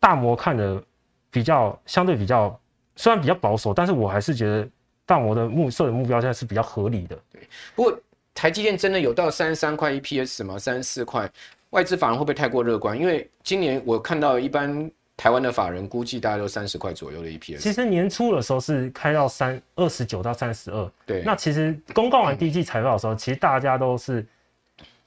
[0.01, 0.83] 大摩看的
[1.31, 2.59] 比较相对比较，
[2.97, 4.69] 虽然比较保守，但是我还是觉得
[5.05, 7.19] 大摩的目设的目标现在是比较合理的。
[7.33, 7.43] 对，
[7.75, 8.01] 不过
[8.35, 10.59] 台积电真的有到三十三块 EPS 吗？
[10.59, 11.31] 三十四块，
[11.71, 12.99] 外资法人会不会太过乐观？
[12.99, 17.59] 因为今年我看到一般台湾的法人估计大概都三十块左右的 EPS。
[17.59, 20.93] 其实年初的时候是开到三二十九到三十二。
[21.05, 24.25] 对，那其实公告完第一季财报的时候，其实大家都是。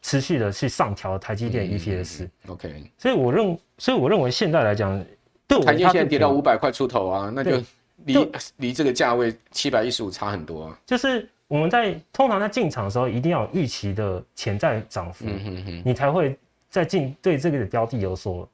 [0.01, 5.03] 持续的去上调台积电 EPS，OK，、嗯 okay、所以我认，所以我认为现在来讲，
[5.47, 7.61] 对我台积现在跌到五百块出头啊，那就
[8.05, 10.79] 离离这个价位七百一十五差很多啊。
[10.87, 16.35] 就是我们在通常在进场的时候，一定要有预期的潜在涨幅，嗯哼哼，你才会
[16.67, 18.49] 在进对这个标的有所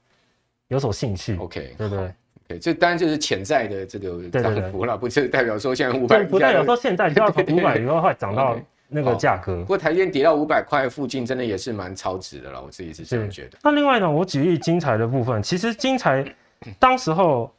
[0.68, 1.38] 有所兴趣。
[1.38, 2.14] OK，对不对？
[2.50, 8.60] 对，这当然就是潜在的这个涨幅了，不是代表说现在五百，不代表说现在就要从 五百以后会涨到。
[8.88, 9.60] 那个价格。
[9.60, 13.58] 不过台电跌到五百块附近，真的也是蛮超值的了，我自己是这样觉得。
[13.64, 16.26] 那另外呢，我举例精材的部分，其实精材
[16.80, 17.52] 当时候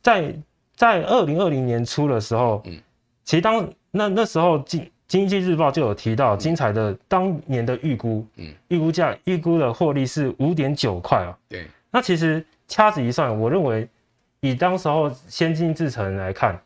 [0.00, 0.34] 在
[0.76, 2.78] 在二零二零年初的时候，嗯，
[3.24, 11.36] 其实当那那时候经经济日报就有提到精彩的当年的预估，嗯，预估价预估的获利是五点九块啊。
[11.48, 13.88] 对，那其实掐指一算，我认为
[14.40, 16.60] 以当时候先进制程来看。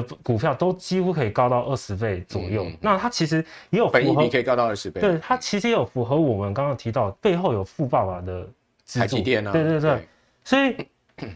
[0.00, 8.46] 的股票都几乎可以高到二十倍左右，嗯、那它其实也有本益比可以高到二十倍，对，它其实也有符合我们刚刚提到背后有富爸爸的
[8.94, 10.08] 台积电啊，对对对，对。
[10.44, 10.76] 所以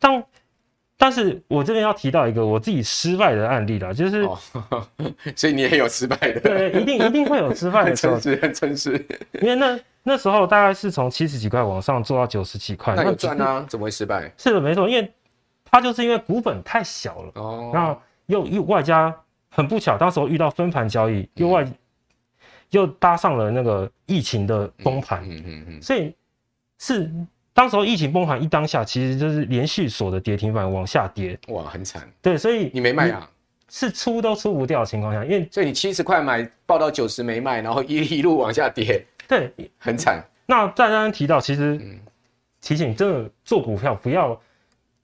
[0.00, 0.22] 当
[0.96, 4.38] 但是我这边要提到一个我自己失败的案例啦，就是、哦，
[5.36, 9.06] 所以你也有失败的，对，一定一定会有失败的 时候，很诚实，很真实，
[9.40, 14.30] 因为那那时候大概是从七十几块往上做到九十几块，那有赚啊，怎么会失败？
[14.36, 15.12] 是的，没错，因为。
[15.70, 19.12] 它就是因为股本太小了，哦，那又又外加
[19.50, 21.66] 很不巧，当时候遇到分盘交易，又外
[22.70, 26.14] 又搭上了那个疫情的崩盘，嗯嗯嗯，所以
[26.78, 27.10] 是
[27.52, 33.28] 当时候疫情崩盘一当下，其实就是连续锁的跌停板往下跌，哇，很惨，对，所以你没卖啊？
[33.68, 40.22] 是出都出不掉的情况下，因为所以你七十块买，报到九十没卖，然后一一路往下跌，对，很惨。
[40.46, 41.80] 那再刚刚提到，其实
[42.60, 44.40] 提醒真的做股票不要。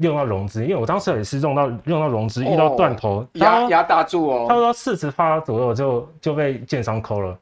[0.01, 7.39] 用到融资，因为我当时也是用到用到融资，遇到断头压压大注哦，差不多四十趴左右就就被建商扣了，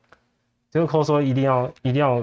[0.70, 2.22] 就扣说一定要一定要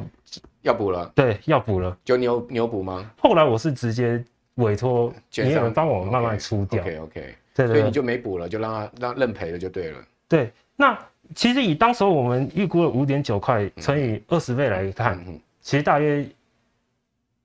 [0.61, 3.09] 要补了，对，要补了，就你有你有补吗？
[3.17, 4.21] 后来我是直接
[4.55, 9.97] 委托建商帮我慢慢出掉，OK OK，对，所以你就没补了，就让他让认赔了就对了。
[10.27, 10.97] 对，那
[11.33, 15.17] 其实以当时候我们预估了五点九块乘以二十倍来看，
[15.61, 16.27] 其实大约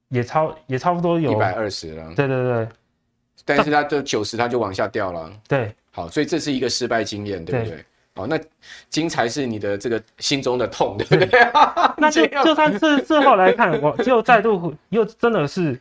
[0.08, 2.12] 也超也差不多有一百二十了。
[2.16, 2.68] 对对对。
[3.56, 5.30] 但是它就九十，它就往下掉了。
[5.48, 7.84] 对，好，所以这是一个失败经验，对不对？
[8.16, 8.38] 好，那
[8.88, 11.26] 金才是你的这个心中的痛，对不对？
[11.26, 11.40] 对
[11.96, 15.78] 那就就算是事后来看，我就再度又真的是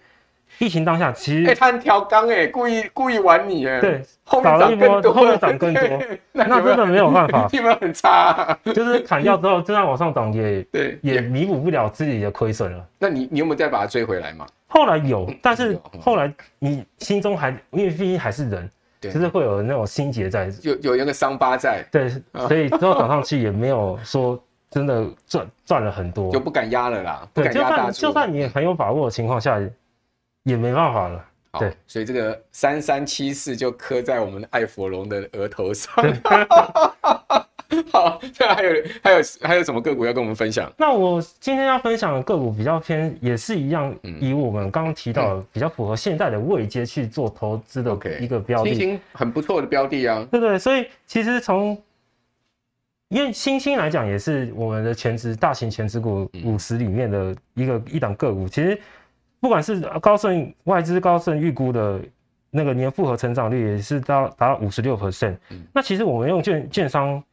[0.59, 5.83] 疫情当下，其实哎、欸，他调缸哎，故意故意玩你哎，对，后面涨更多，后面涨更多，
[6.31, 12.85] 那真的没有办法，气氛很差、啊，就是砍掉之后，就算往上涨也对，也弥补不了自己的亏损了。
[12.99, 14.45] 那你你有没有再把它追回来嘛？
[14.71, 18.69] 后来有，但是后来你心中还，因为毕竟还是人，
[19.01, 22.07] 对，就是会有那种心结在，有有一个伤疤在，对，
[22.47, 29.59] 所以之后涨上去也没有说真的赚赚了很多，就不敢压了啦，对，就算就算你很有把握的情况下，
[30.43, 31.25] 也没办法了，
[31.59, 35.91] 对，所以这个三三七四就磕在我们的艾佛龙的额头上。
[37.91, 40.71] 好，这还有还有还有什么个股要跟我们分享？
[40.75, 51.79] 那我今天要分享的个股比较偏，也是一样，以我们刚刚提到的比较符合现在的位阶去做投资的一个标的，新兴很不错的标的啊，对对，所以其实从
[53.09, 58.49] 因为新兴来讲，也是我们的前值大型前值股五十里面的一个一档个股。
[58.49, 58.79] 其实
[59.39, 62.01] 不管是高盛外资高盛预估的
[62.49, 65.37] 那个年复合成长率，也是到达到五十六 percent。
[65.71, 67.23] 那其实我们用券券商。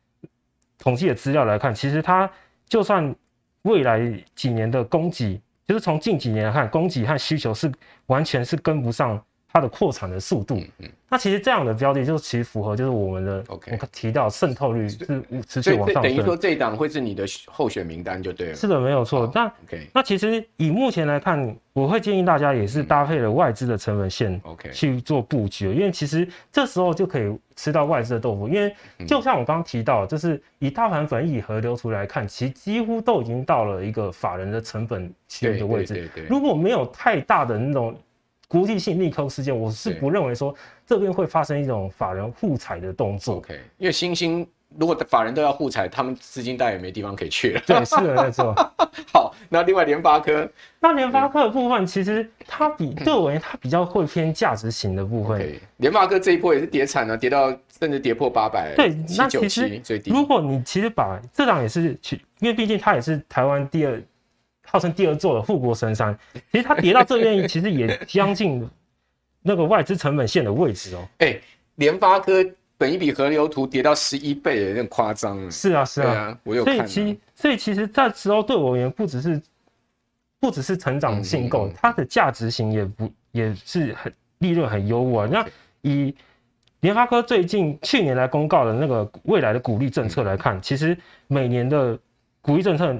[0.78, 2.30] 统计的资料来看，其实它
[2.68, 3.14] 就算
[3.62, 4.00] 未来
[4.34, 7.70] 几年的供给，就是从近几年来看，供给和需求是
[8.06, 9.20] 完全是跟不上
[9.56, 10.56] 它的扩产的速度。
[10.80, 16.02] 嗯，那其实这样的标的就其实符合就是我们的 OK 我提到渗透率是持续往上升。
[16.02, 18.54] 等于说这一档会是你的候选名单就对了。
[18.54, 19.30] 是的，没有错。
[19.34, 28.46] 那 OK，那其实以目前来看，我会建议大家也是搭配了外资的成本线 OK 去做布局，因为其实这时候就可以吃到外资的豆腐。
[28.46, 28.74] 因为
[29.06, 36.10] 就像我刚刚提到，就是以大盘粉以和流出来看，其实几乎都已经到了一个法人的成本区的位置。
[36.28, 37.96] 如果没有太大的那种。
[38.48, 40.54] 国际性利空事件，我是不认为说
[40.86, 43.36] 这边会发生一种法人互踩的动作。
[43.36, 44.46] OK，因为新兴
[44.78, 47.62] 如果法人都要互踩，他们资金带也没地方可以去了。
[47.66, 48.54] 对，是的，没错。
[49.12, 50.48] 好，那另外联发科，
[50.80, 55.58] 那联发科的部分其实它比对我而言，它比较会偏价值型的部分。
[55.78, 58.74] 联发科这一波也是跌惨了，跌到甚至跌破八百。
[58.76, 64.00] 对，那其实如果你其实把这档也是去，因为毕竟它也是台湾第二。
[64.66, 66.18] 号称第二座的护国神山，
[66.52, 68.68] 其实它跌到这边， 其实也将近
[69.42, 71.08] 那个外资成本线的位置哦。
[71.18, 71.42] 哎、欸，
[71.76, 72.44] 联发科
[72.76, 75.50] 本一比河流图跌到十一倍，有点夸张。
[75.50, 76.76] 是啊，是啊，啊我有看。
[76.76, 79.40] 所以其所以其实这时候对我而言，不只是
[80.40, 85.28] 不只是成长性够，嗯嗯嗯它的价值型也不也是很利润很优渥啊。
[85.30, 85.46] 那
[85.82, 86.14] 以
[86.80, 90.96] 联发科最近去年来公告的那个未来的鼓励政策来看，其实
[91.28, 91.98] 每年的
[92.42, 92.94] 鼓励政策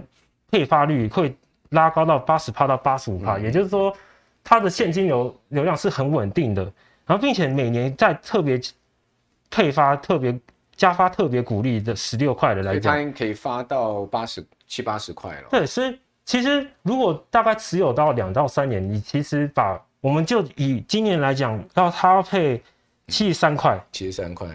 [0.50, 1.34] 配发率会。
[1.76, 3.94] 拉高到八十帕到八十五帕，也就是说，
[4.42, 6.62] 它的现金流流量是很稳定的，
[7.06, 8.60] 然后并且每年在特别
[9.50, 10.36] 配发特别
[10.74, 15.48] 加发特别鼓励的十六块的来讲，它可以发到八十七八十块了。
[15.50, 22.60] 对，所以其实如果大概持有到两到三年，你其实把我们就以今年来讲，要它配
[23.08, 24.48] 七十三块，七十三块，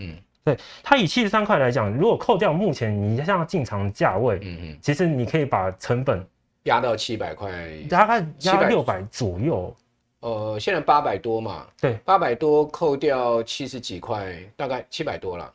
[0.00, 0.16] 嗯。
[0.44, 6.24] 对，它以七十三块来讲，如果扣掉目前你像进场价位，嗯嗯，其实你可以把成本
[6.64, 7.50] 压到七百块，
[7.88, 9.74] 大概压到六百左右。
[10.20, 15.52] 呃，现在八百多嘛，对，八百多扣掉七十几块，大概七百多了。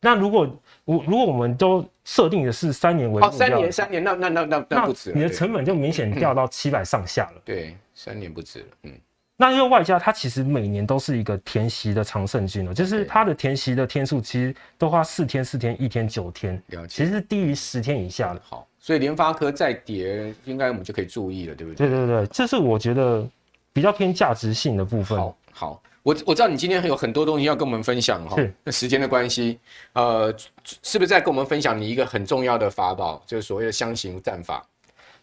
[0.00, 0.48] 那如果
[0.84, 7.42] 我如果我们都设定的是三年为目标，哦，三年三年，那那那那那不止，你的成本就明显掉到七百上下了。
[7.44, 8.92] 对，三年不止了，嗯。
[9.38, 18.40] 那因为外加它其实每年都是一个填息的常胜军哦，就是它的填息的天数其实都花四天、四天、一天、九天，其实是低于十天以下的。
[18.42, 21.86] 好，所以联发科再跌，应该我们就可以注意了，对不对？
[21.86, 23.28] 对对对，这是我觉得
[23.74, 25.18] 比较偏价值性的部分。
[25.18, 29.58] 好，好，我我知道你今天有很多东西要跟我们分享哈，那时间的关系，
[29.92, 30.34] 呃，
[30.82, 34.66] 是不是在跟我们分享你一个很重要的法宝，就是所谓的箱型战法？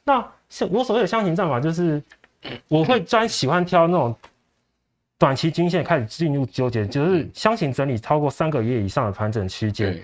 [0.03, 1.99] 那是我所谓的箱型战法就是。
[2.67, 4.15] 我会专喜欢挑那种
[5.17, 10.01] 短期均线开始进入纠结，就是箱型整理超过三个月以上的盘整区间。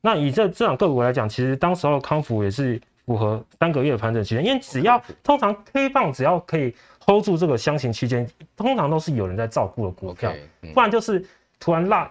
[0.00, 6.74] 那以这这种个股来讲，其实当时候康福也是符合三个月的盘整区间，因为只要通常 K 棒只要可以
[7.04, 10.32] hold 住这个箱型区间，通常都是有人在照顾的股票，
[10.74, 11.24] 不然就是
[11.58, 12.10] 突然拉，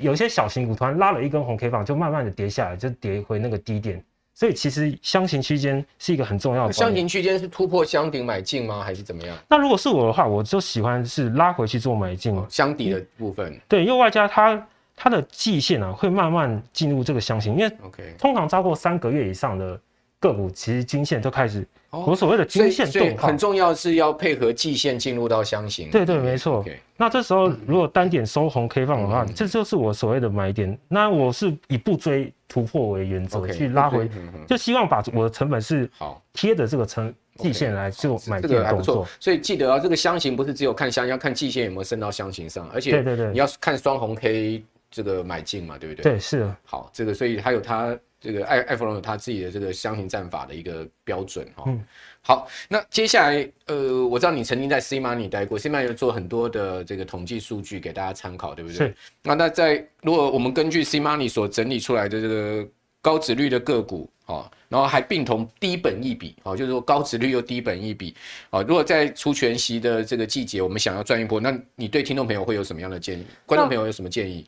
[0.00, 4.04] 有些小型股突然拉了一根红 K 棒，就慢慢的跌下来，就跌回那个低点。
[4.34, 6.72] 所以其实箱型区间是一个很重要的。
[6.72, 8.82] 箱型区间是突破箱顶买进吗？
[8.82, 9.36] 还是怎么样？
[9.48, 12.34] 那如果是我的话，我就喜欢是拉回去做买进。
[12.48, 13.60] 箱底的部分。
[13.68, 14.66] 对，因为外加它
[14.96, 17.76] 它的季线啊会慢慢进入这个箱型，因为
[18.18, 19.78] 通常超过三个月以上的
[20.22, 21.66] 个股，其实均线都开始。
[21.90, 25.90] 我所谓的均线动很重要，是要配合季线进入到箱型。
[25.90, 26.64] 对对，没错。
[26.96, 30.78] 那这时候如果单点收红 K 放的话，这就是我所谓的买点。
[30.88, 34.08] 那我是以不追突破为原则去拉回，
[34.48, 39.06] 就希望把我的成本是好贴着这个成季线来做买进的动作。
[39.20, 46.12] 所以记得啊，这个箱型不是只有看箱，要看季线有没有升到箱型上，而且对对对，你要看双红 K 这个买进嘛，对不对？
[46.12, 46.50] 对，是。
[46.64, 47.94] 好，这个所以还有它。
[48.22, 51.64] 这个艾艾弗隆有他自己的这个箱型战法的一个标准哈。
[51.66, 51.84] 嗯。
[52.24, 58.76] 好，那接下来呃，我知道你曾经在 C Money 待过，C Money 做很多的这个统计数据给大家参考，对不对？
[58.76, 58.94] 是。
[59.24, 62.64] 那那在如果我们根据 C Money 所整理出来的这个
[63.00, 68.14] 高值率的个股啊，然后还并同低本一比啊，就是说高值率又低本一比
[68.50, 73.26] 啊，如果在出全息的这个季节，我们想要赚一波，那你对听众朋友会有什么样的建议？
[73.44, 74.46] 观众朋友有什么建议？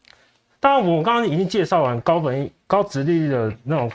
[0.64, 3.92] 当然，我刚刚已经介绍完高本、高殖利率的那种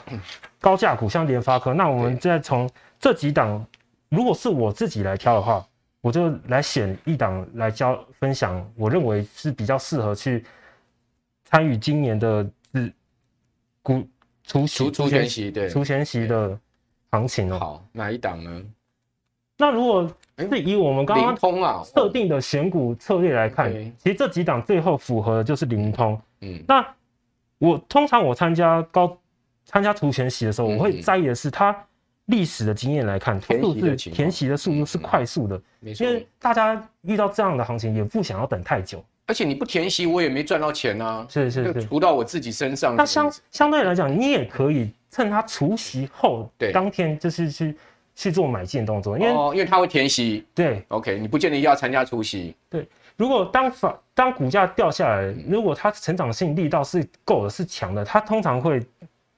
[0.60, 1.74] 高价股，像联发科。
[1.74, 3.66] 那我们再从这几档，
[4.08, 5.66] 如果是我自己来挑的话，
[6.00, 8.64] 我就来选一档来教分享。
[8.76, 10.44] 我认为是比较适合去
[11.44, 12.92] 参与今年的是
[13.82, 14.06] 股
[14.44, 16.56] 除除除权息对除权息的
[17.10, 17.58] 行情哦。
[17.58, 18.62] 好，哪一档呢？
[19.58, 20.08] 那如果
[20.38, 26.16] 是以我们刚刚设定的选股策略来看，其实这几档最后符合的就是灵通。
[26.40, 26.86] 嗯，那
[27.58, 29.16] 我通常我参加高
[29.64, 31.76] 参加除权息的时候，我会在意的是它
[32.26, 36.06] 历史的经验来看，速度是填息的速度是快速的，没错。
[36.06, 42.96] 因为大家遇到这样的行情也不想要等太久，而且你不填息我也没赚到钱啊，是是是，除到我自己身上。
[42.96, 47.76] 那相相对来讲，你也可以趁它除息后，对，当天就是去
[48.14, 52.88] 去做买进动作，因为哦因为它会填息，对，OK，你不见得要参加除息，对。
[53.20, 58.82] 如果当法当股价掉下来，如果它成长性力道是够的，是强的，它通常会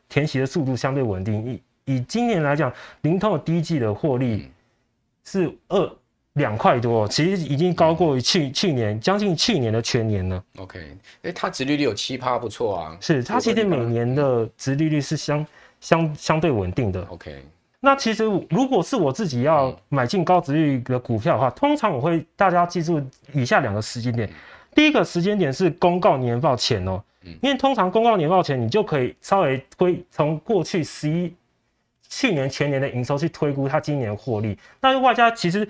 [0.09, 1.45] 填息的速度相对稳定。
[1.45, 1.61] 以
[1.97, 4.49] 以今年来讲，灵通的第一季的获利
[5.24, 5.93] 是二
[6.35, 10.45] 两块多，其实已经高过于去去年将近去年的全年了。
[10.59, 12.97] OK，哎、欸，它殖利率有七趴，不错啊。
[13.01, 15.45] 是，它其实每年的殖利率是相
[15.80, 17.03] 相相对稳定的。
[17.07, 17.45] OK。
[17.85, 24.30] 那其实，如果是我自己要买进高值率的股票的话，通常我会大家要记住以下两个时间点。
[24.72, 27.03] 第一个时间点是公告年报前哦，
[27.41, 31.35] 因为通常公告年报前，你就可以稍微推从过去十一
[32.09, 34.57] 去年前年的营收去推估它今年获利。
[34.80, 35.68] 那外加其实，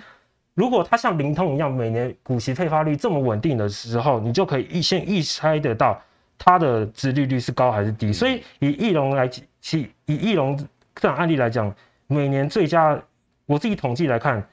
[0.53, 5.99] 如果它像灵通一样每年股息配发率这么稳定的时候，你就可以预先预猜得到
[6.37, 8.13] 它的殖利率是高还是低。
[8.13, 9.27] 所以以翼龙来
[9.63, 10.55] 其以翼龙
[10.97, 11.75] 这样案例来讲。
[12.13, 13.01] 每年最佳，
[13.47, 14.47] 我自己统计来看，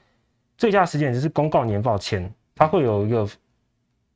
[0.56, 3.28] 最佳时间就是公告年报前，它会有一个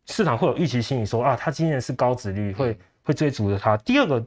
[0.06, 3.76] 市场会有预期心理说啊，它今年是高值率，会会追逐着它。
[3.78, 4.24] 第二个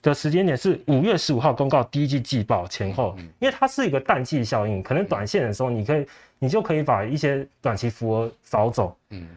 [0.00, 6.06] 的时间点是五月十五号公告第一季季报前后，因为它是一个淡季效应，可能短线的时候你可以
[6.38, 8.96] 你就可以把一些短期浮额扫走。
[9.10, 9.28] 嗯，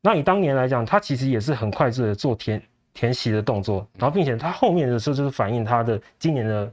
[0.00, 2.62] 那你当年来讲，它其实也是很快速的做填
[2.94, 6.72] 填息的动作，然后并且它后面的时候就是反映它的今年的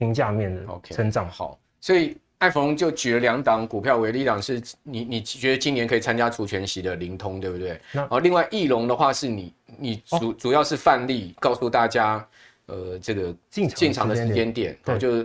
[0.00, 1.28] 评价面的成长。
[1.28, 7.78] Okay, 好，所以艾冯就举了两档股票为例，一档是你你觉得今年可以参加除权息的灵通，对不对？
[7.92, 12.26] 然后另外翼龙的话是你你主、哦、主要是范例告诉大家，
[12.66, 15.22] 呃，这个进场的时间点，然后就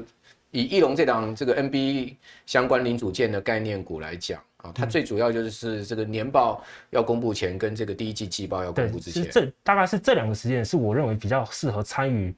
[0.51, 2.13] 以翼龙这档这个 NB
[2.45, 4.39] 相关零组件的概念股来讲。
[4.73, 12.33] 它最主要就是这个年报要公布前，跟这个第一季季报要公布之前，其实这大概是这两个时间是我认为比较适合参与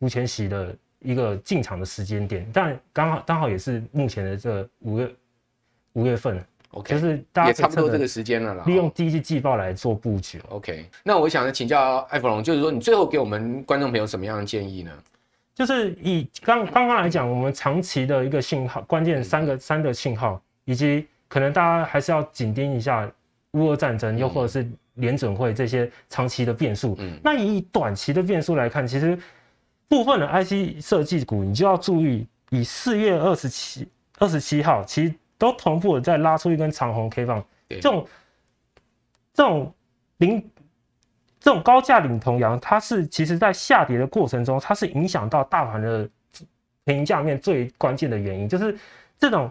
[0.00, 2.48] 除权息的一个进场的时间点。
[2.52, 5.10] 但刚好刚好也是目前的这五月
[5.92, 8.64] 五月份，OK，就是大家也差不多这个时间了啦。
[8.66, 10.88] 利用第一季季报来做布局，OK。
[11.02, 14.92] 那我想请教艾弗隆，就是说你最后给我们观众朋友什么样的建议呢？
[15.54, 21.06] 就是以刚刚刚来讲，我们长期的一个信号，关键三个三个信号以及。
[21.30, 23.06] 可能大家还是要紧盯一下
[23.50, 26.96] 乌俄战争，又或者是联准会这些长期的变数。
[27.00, 29.18] 嗯，那以短期的变数来看，其实
[29.88, 38.06] 部分的 IC 设计股，你就要注意，以四月二十七二十七号，其实都同步的在拉出一根长红 K 棒，这种
[39.32, 39.74] 这种
[40.18, 40.50] 领
[41.40, 46.08] 这种高价领头羊，它是其实在下跌的过程中，它是影响到大盘的
[46.84, 48.78] 评价面最关键的原因，就是
[49.18, 49.50] 这种。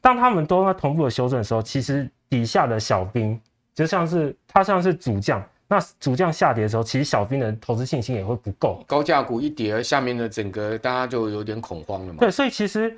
[0.00, 3.40] 当他们都在同步的修正的时候，其实底下的小兵
[3.72, 5.40] 就像是他像是主将，
[5.72, 8.84] 那主将下跌的时候，其实小兵的投资信心也会不够。
[8.86, 12.18] 高价股一跌，下面的整个大家就有点恐慌了嘛。
[12.20, 12.94] 对，所以其实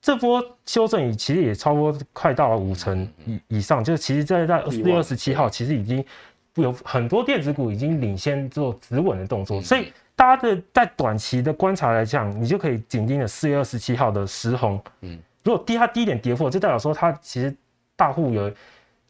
[0.00, 6.02] 这波修正也其实也超过快到了五成以以上，就是其实在在四月二十七号，其实已经
[6.54, 15.18] 有很多电子股已经领先做止稳的动作，所以大家的在短期的观察来讲，你就可以紧盯着四月二十七号的十红，嗯。
[15.42, 17.54] 如果低它低点跌破，就代表说它其实
[17.96, 18.48] 大户有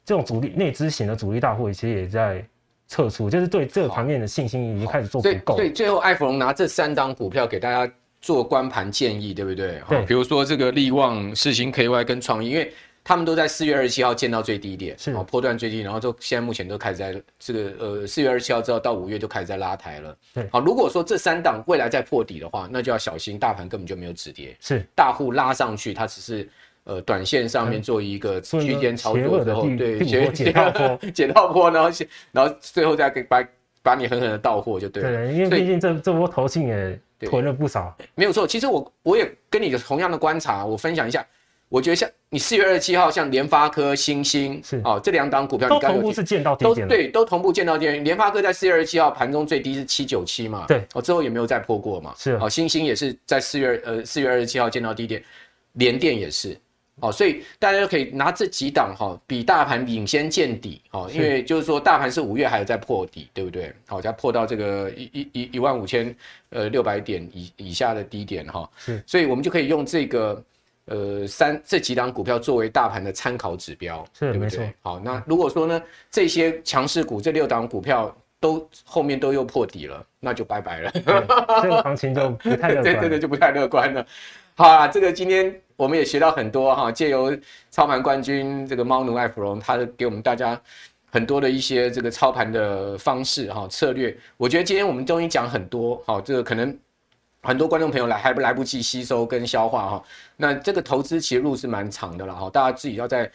[0.05, 2.45] 这种主力内资型的主力大户，其实也在
[2.89, 5.57] 撤出，就是对这个盘面的信心已经开始做不够。
[5.57, 9.81] 所以最后艾弗隆拿这三档股票给大家做观盘建议，对不对？
[9.89, 10.05] 对。
[10.05, 12.73] 比如说这个力旺、世芯 KY 跟创意，因为。
[13.07, 20.17] 他们都在四月二十七号见到最低点，是波段最低，然后就现在目前都开始在这个呃四月二十七号之后到五月就开始在拉抬了。
[20.33, 24.57] 对，好，如果说这三档未来再破底的话，那就要小心，大盘根本就没有止跌。
[24.59, 26.49] 是，大户拉上去，它只是
[26.85, 31.91] 呃短线上面做一个区间操作之后，对，解 解套坡，解套波，然后
[32.33, 33.45] 然后最后再给把
[33.83, 35.11] 把你狠狠的到货就对了。
[35.11, 37.95] 对，因为毕竟这这波投信也囤了不少。
[38.15, 41.27] 没有错，其实我我也跟你有同样的观察，我分享一下。
[41.71, 48.05] 我觉得像你四月二十七号，像联发科、星星是哦，这两档股票你都同步是见到低点，对，都同步见到低点。
[48.05, 55.25] 联发科在四月二十七号盘中最低是七九七嘛，对，哦，之后也没有再破过嘛，是哦，星星也是在四月呃四月二十七号见到低点，
[55.73, 56.57] 联电也是
[57.01, 63.75] 哦，所以大家就可以拿这几档哈，比大盘领先见底哦，因为就是说大盘是五月还有在破底，对不对？
[63.87, 66.15] 好，再破到这个一一一一万五千
[66.51, 70.43] 呃六百点以以下的低点哈，是，所以我们就可以用这个。
[70.87, 74.71] 呃，三这几档股票作为大盘的参考指标，是对不对？
[74.83, 80.91] 好，那如果说呢，这些强势股这六档股票都后面都又破底了，那就拜拜了。
[80.93, 82.85] 这个行情就不太乐观。
[82.85, 84.07] 对 对对，就不太乐观了。
[84.57, 87.37] 好啊，这个今天我们也学到很多哈，借由
[87.71, 90.61] 操盘冠军这个猫奴艾弗隆，他给我们大家
[91.11, 94.17] 很多的一些这个操盘的方式哈策略。
[94.37, 96.79] 我觉得今天我们终于讲很多，哈，这个可能。
[97.47, 100.05] 很多观众朋友来还不来不及吸收跟消化哈，
[100.39, 103.31] 那这个投资其实路是蛮长的了哈，大家自己要在。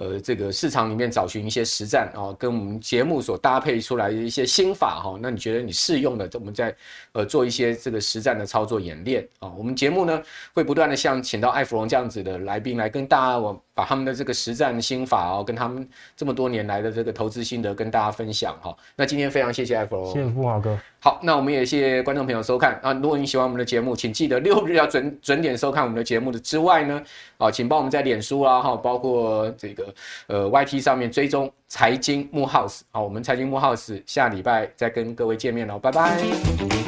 [0.00, 6.74] 呃，这个市场里面找寻一些实战啊，跟我们节目所搭配出来的一些心法哈，那你觉得你适用的，我们再
[7.12, 9.52] 呃做一些这个实战的操作演练啊。
[9.58, 10.22] 我们节目呢
[10.54, 18.76] 会不断的像请到艾弗隆这样子的来宾来跟大家，我把他们的这个实战心法哦，跟他们这么多年来的这个投资心得跟大家分享哈。
[18.96, 20.78] 那今天非常谢谢艾弗隆，谢谢富华哥。
[20.98, 22.92] 好，那我们也谢谢观众朋友收看啊。
[22.92, 27.02] 如果你喜欢我们的节目，请记得 六日要准准点收看我们的节目的之外呢，
[27.38, 29.94] 啊，请帮我们在脸书啊哈，包括这个
[30.26, 32.80] 呃 YT 上面追踪财经木 House。
[32.90, 36.79] 好，我们财经木 House 下礼拜再跟各位见面喽，拜拜。